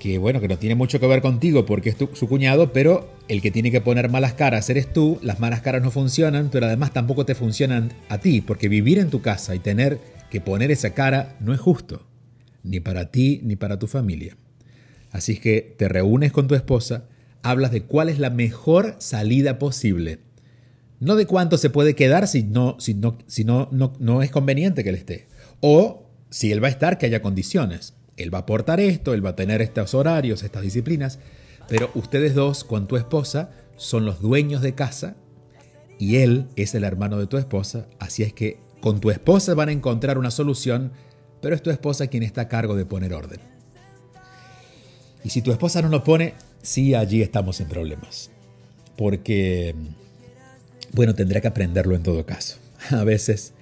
que 0.00 0.18
bueno, 0.18 0.40
que 0.40 0.48
no 0.48 0.58
tiene 0.58 0.74
mucho 0.74 0.98
que 0.98 1.06
ver 1.06 1.22
contigo 1.22 1.66
porque 1.66 1.90
es 1.90 1.96
su 2.14 2.28
cuñado, 2.28 2.72
pero 2.72 3.08
el 3.28 3.40
que 3.40 3.52
tiene 3.52 3.70
que 3.70 3.80
poner 3.80 4.10
malas 4.10 4.34
caras 4.34 4.68
eres 4.70 4.92
tú, 4.92 5.18
las 5.22 5.38
malas 5.38 5.60
caras 5.60 5.82
no 5.82 5.92
funcionan, 5.92 6.48
pero 6.50 6.66
además 6.66 6.92
tampoco 6.92 7.24
te 7.24 7.36
funcionan 7.36 7.92
a 8.08 8.18
ti, 8.18 8.40
porque 8.40 8.68
vivir 8.68 8.98
en 8.98 9.10
tu 9.10 9.22
casa 9.22 9.54
y 9.54 9.60
tener 9.60 10.00
que 10.30 10.40
poner 10.40 10.70
esa 10.70 10.90
cara 10.90 11.36
no 11.38 11.52
es 11.54 11.60
justo, 11.60 12.06
ni 12.64 12.80
para 12.80 13.10
ti 13.10 13.40
ni 13.44 13.56
para 13.56 13.78
tu 13.78 13.86
familia. 13.86 14.36
Así 15.12 15.36
que 15.38 15.74
te 15.76 15.88
reúnes 15.88 16.32
con 16.32 16.48
tu 16.48 16.54
esposa, 16.54 17.04
hablas 17.42 17.70
de 17.70 17.84
cuál 17.84 18.08
es 18.08 18.18
la 18.18 18.30
mejor 18.30 18.96
salida 18.98 19.58
posible. 19.58 20.20
No 20.98 21.16
de 21.16 21.26
cuánto 21.26 21.56
se 21.56 21.70
puede 21.70 21.94
quedar 21.94 22.28
si 22.28 22.42
no, 22.42 22.76
si 22.78 22.94
no, 22.94 23.18
si 23.26 23.44
no, 23.44 23.68
no, 23.70 24.22
es 24.22 24.30
conveniente 24.30 24.82
que 24.82 24.90
él 24.90 24.96
esté. 24.96 25.28
O 25.60 26.10
si 26.28 26.52
él 26.52 26.62
va 26.62 26.68
a 26.68 26.70
estar, 26.70 26.98
que 26.98 27.06
haya 27.06 27.22
condiciones. 27.22 27.94
Él 28.16 28.32
va 28.32 28.38
a 28.38 28.42
aportar 28.42 28.80
esto, 28.80 29.14
él 29.14 29.24
va 29.24 29.30
a 29.30 29.36
tener 29.36 29.62
estos 29.62 29.94
horarios, 29.94 30.42
estas 30.42 30.62
disciplinas, 30.62 31.18
pero 31.68 31.90
ustedes 31.94 32.34
dos 32.34 32.64
con 32.64 32.86
tu 32.86 32.96
esposa 32.96 33.50
son 33.76 34.04
los 34.04 34.20
dueños 34.20 34.60
de 34.60 34.74
casa 34.74 35.16
y 35.98 36.16
él 36.16 36.48
es 36.56 36.74
el 36.74 36.84
hermano 36.84 37.18
de 37.18 37.26
tu 37.26 37.38
esposa, 37.38 37.86
así 37.98 38.22
es 38.22 38.34
que 38.34 38.58
con 38.80 39.00
tu 39.00 39.10
esposa 39.10 39.54
van 39.54 39.70
a 39.70 39.72
encontrar 39.72 40.18
una 40.18 40.30
solución, 40.30 40.92
pero 41.40 41.54
es 41.54 41.62
tu 41.62 41.70
esposa 41.70 42.08
quien 42.08 42.22
está 42.22 42.42
a 42.42 42.48
cargo 42.48 42.74
de 42.74 42.84
poner 42.84 43.14
orden. 43.14 43.40
Y 45.24 45.30
si 45.30 45.40
tu 45.42 45.50
esposa 45.52 45.80
no 45.80 45.88
lo 45.88 46.04
pone, 46.04 46.34
sí, 46.62 46.94
allí 46.94 47.22
estamos 47.22 47.60
en 47.60 47.68
problemas. 47.68 48.30
Porque, 48.96 49.74
bueno, 50.92 51.14
tendrá 51.14 51.40
que 51.40 51.48
aprenderlo 51.48 51.94
en 51.94 52.02
todo 52.02 52.26
caso. 52.26 52.58
A 52.90 53.04
veces 53.04 53.52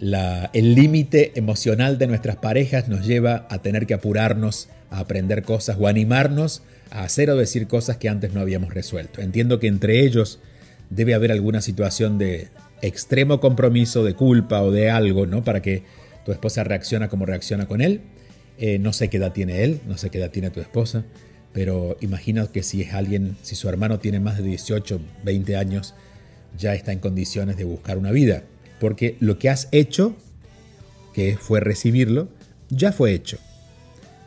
el 0.00 0.74
límite 0.74 1.32
emocional 1.36 1.98
de 1.98 2.06
nuestras 2.06 2.36
parejas 2.36 2.88
nos 2.88 3.06
lleva 3.06 3.46
a 3.48 3.62
tener 3.62 3.86
que 3.86 3.94
apurarnos 3.94 4.68
a 4.90 4.98
aprender 5.00 5.42
cosas 5.42 5.76
o 5.78 5.86
animarnos 5.86 6.62
a 6.90 7.04
hacer 7.04 7.30
o 7.30 7.36
decir 7.36 7.66
cosas 7.66 7.96
que 7.96 8.08
antes 8.08 8.32
no 8.34 8.40
habíamos 8.40 8.74
resuelto. 8.74 9.20
Entiendo 9.20 9.58
que 9.58 9.66
entre 9.66 10.00
ellos 10.00 10.40
debe 10.90 11.14
haber 11.14 11.32
alguna 11.32 11.60
situación 11.60 12.18
de 12.18 12.48
extremo 12.82 13.40
compromiso, 13.40 14.04
de 14.04 14.14
culpa 14.14 14.62
o 14.62 14.70
de 14.70 14.90
algo, 14.90 15.26
¿no? 15.26 15.42
Para 15.42 15.62
que 15.62 15.82
tu 16.24 16.32
esposa 16.32 16.64
reacciona 16.64 17.08
como 17.08 17.24
reacciona 17.24 17.66
con 17.66 17.80
él. 17.80 18.02
Eh, 18.58 18.78
no 18.78 18.92
sé 18.92 19.08
qué 19.08 19.16
edad 19.16 19.32
tiene 19.32 19.64
él, 19.64 19.80
no 19.88 19.96
sé 19.96 20.10
qué 20.10 20.18
edad 20.18 20.30
tiene 20.30 20.50
tu 20.50 20.60
esposa, 20.60 21.04
pero 21.54 21.96
imagino 22.00 22.50
que 22.50 22.64
si 22.64 22.82
es 22.82 22.92
alguien, 22.92 23.36
si 23.42 23.54
su 23.54 23.68
hermano 23.68 24.00
tiene 24.00 24.18
más 24.18 24.36
de 24.36 24.42
18, 24.42 25.00
20 25.24 25.56
años, 25.56 25.94
ya 26.58 26.74
está 26.74 26.92
en 26.92 26.98
condiciones 26.98 27.56
de 27.56 27.62
buscar 27.62 27.96
una 27.96 28.10
vida. 28.10 28.42
Porque 28.80 29.16
lo 29.20 29.38
que 29.38 29.48
has 29.48 29.68
hecho, 29.70 30.16
que 31.14 31.38
fue 31.40 31.60
recibirlo, 31.60 32.28
ya 32.70 32.90
fue 32.90 33.14
hecho. 33.14 33.38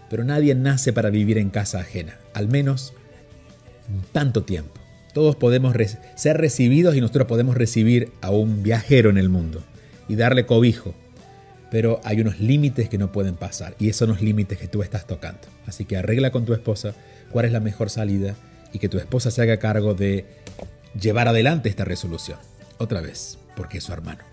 Pero 0.09 0.23
nadie 0.23 0.55
nace 0.55 0.93
para 0.93 1.09
vivir 1.09 1.37
en 1.37 1.49
casa 1.49 1.79
ajena, 1.79 2.17
al 2.33 2.47
menos 2.47 2.93
tanto 4.13 4.43
tiempo. 4.43 4.79
Todos 5.13 5.35
podemos 5.35 5.75
ser 6.15 6.37
recibidos 6.37 6.95
y 6.95 7.01
nosotros 7.01 7.27
podemos 7.27 7.57
recibir 7.57 8.13
a 8.21 8.31
un 8.31 8.63
viajero 8.63 9.09
en 9.09 9.17
el 9.17 9.27
mundo 9.27 9.63
y 10.07 10.15
darle 10.15 10.45
cobijo. 10.45 10.95
Pero 11.71 11.99
hay 12.05 12.21
unos 12.21 12.39
límites 12.39 12.87
que 12.87 12.97
no 12.97 13.11
pueden 13.11 13.35
pasar 13.35 13.75
y 13.79 13.89
esos 13.89 13.99
son 13.99 14.09
los 14.09 14.21
límites 14.21 14.57
que 14.57 14.69
tú 14.69 14.81
estás 14.81 15.05
tocando. 15.05 15.41
Así 15.65 15.83
que 15.83 15.97
arregla 15.97 16.31
con 16.31 16.45
tu 16.45 16.53
esposa 16.53 16.95
cuál 17.31 17.45
es 17.45 17.51
la 17.51 17.59
mejor 17.59 17.89
salida 17.89 18.35
y 18.73 18.79
que 18.79 18.89
tu 18.89 18.97
esposa 18.97 19.31
se 19.31 19.41
haga 19.41 19.57
cargo 19.57 19.93
de 19.93 20.25
llevar 20.99 21.27
adelante 21.27 21.69
esta 21.69 21.85
resolución. 21.85 22.39
Otra 22.77 23.01
vez, 23.01 23.37
porque 23.55 23.79
es 23.79 23.83
su 23.83 23.93
hermano. 23.93 24.23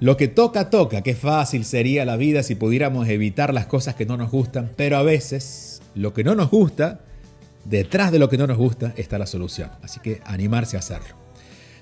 Lo 0.00 0.16
que 0.16 0.28
toca, 0.28 0.70
toca. 0.70 1.02
Qué 1.02 1.14
fácil 1.14 1.64
sería 1.64 2.04
la 2.04 2.16
vida 2.16 2.42
si 2.42 2.54
pudiéramos 2.54 3.08
evitar 3.08 3.52
las 3.52 3.66
cosas 3.66 3.96
que 3.96 4.06
no 4.06 4.16
nos 4.16 4.30
gustan, 4.30 4.70
pero 4.76 4.96
a 4.96 5.02
veces 5.02 5.82
lo 5.94 6.14
que 6.14 6.22
no 6.22 6.34
nos 6.34 6.50
gusta, 6.50 7.00
detrás 7.64 8.12
de 8.12 8.20
lo 8.20 8.28
que 8.28 8.38
no 8.38 8.46
nos 8.46 8.56
gusta 8.56 8.92
está 8.96 9.18
la 9.18 9.26
solución. 9.26 9.70
Así 9.82 9.98
que 10.00 10.20
animarse 10.24 10.76
a 10.76 10.80
hacerlo. 10.80 11.16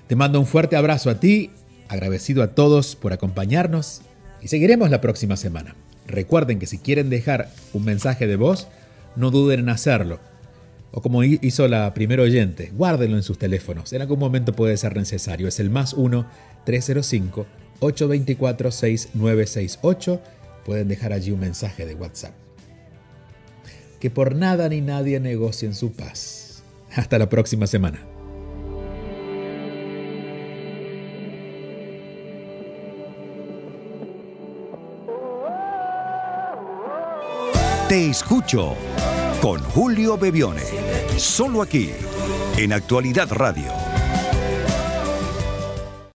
Te 0.07 0.15
mando 0.15 0.39
un 0.39 0.47
fuerte 0.47 0.75
abrazo 0.75 1.09
a 1.09 1.19
ti, 1.19 1.51
agradecido 1.89 2.41
a 2.41 2.55
todos 2.55 2.95
por 2.95 3.13
acompañarnos 3.13 4.01
y 4.41 4.47
seguiremos 4.47 4.89
la 4.89 5.01
próxima 5.01 5.37
semana. 5.37 5.75
Recuerden 6.07 6.57
que 6.57 6.65
si 6.65 6.79
quieren 6.79 7.09
dejar 7.09 7.49
un 7.73 7.83
mensaje 7.83 8.25
de 8.25 8.37
voz, 8.37 8.67
no 9.17 9.31
duden 9.31 9.61
en 9.61 9.69
hacerlo. 9.69 10.19
O 10.91 11.01
como 11.01 11.23
hizo 11.23 11.67
la 11.67 11.93
primera 11.93 12.23
oyente, 12.23 12.71
guárdenlo 12.73 13.17
en 13.17 13.23
sus 13.23 13.37
teléfonos. 13.37 13.91
En 13.91 14.01
algún 14.01 14.19
momento 14.19 14.53
puede 14.53 14.77
ser 14.77 14.95
necesario. 14.95 15.49
Es 15.49 15.59
el 15.59 15.69
más 15.69 15.93
1 15.93 16.25
305 16.63 17.45
824-6968. 17.79 20.19
Pueden 20.65 20.87
dejar 20.87 21.13
allí 21.13 21.31
un 21.31 21.39
mensaje 21.39 21.85
de 21.85 21.93
WhatsApp. 21.95 22.33
Que 23.99 24.09
por 24.09 24.35
nada 24.35 24.67
ni 24.69 24.81
nadie 24.81 25.19
negocien 25.19 25.73
su 25.73 25.91
paz. 25.93 26.63
Hasta 26.95 27.19
la 27.19 27.29
próxima 27.29 27.67
semana. 27.67 27.99
Te 37.87 38.09
escucho 38.09 38.75
con 39.41 39.63
Julio 39.63 40.17
Bebione. 40.17 40.63
Solo 41.15 41.61
aquí, 41.61 41.91
en 42.57 42.73
Actualidad 42.73 43.31
Radio 43.31 43.96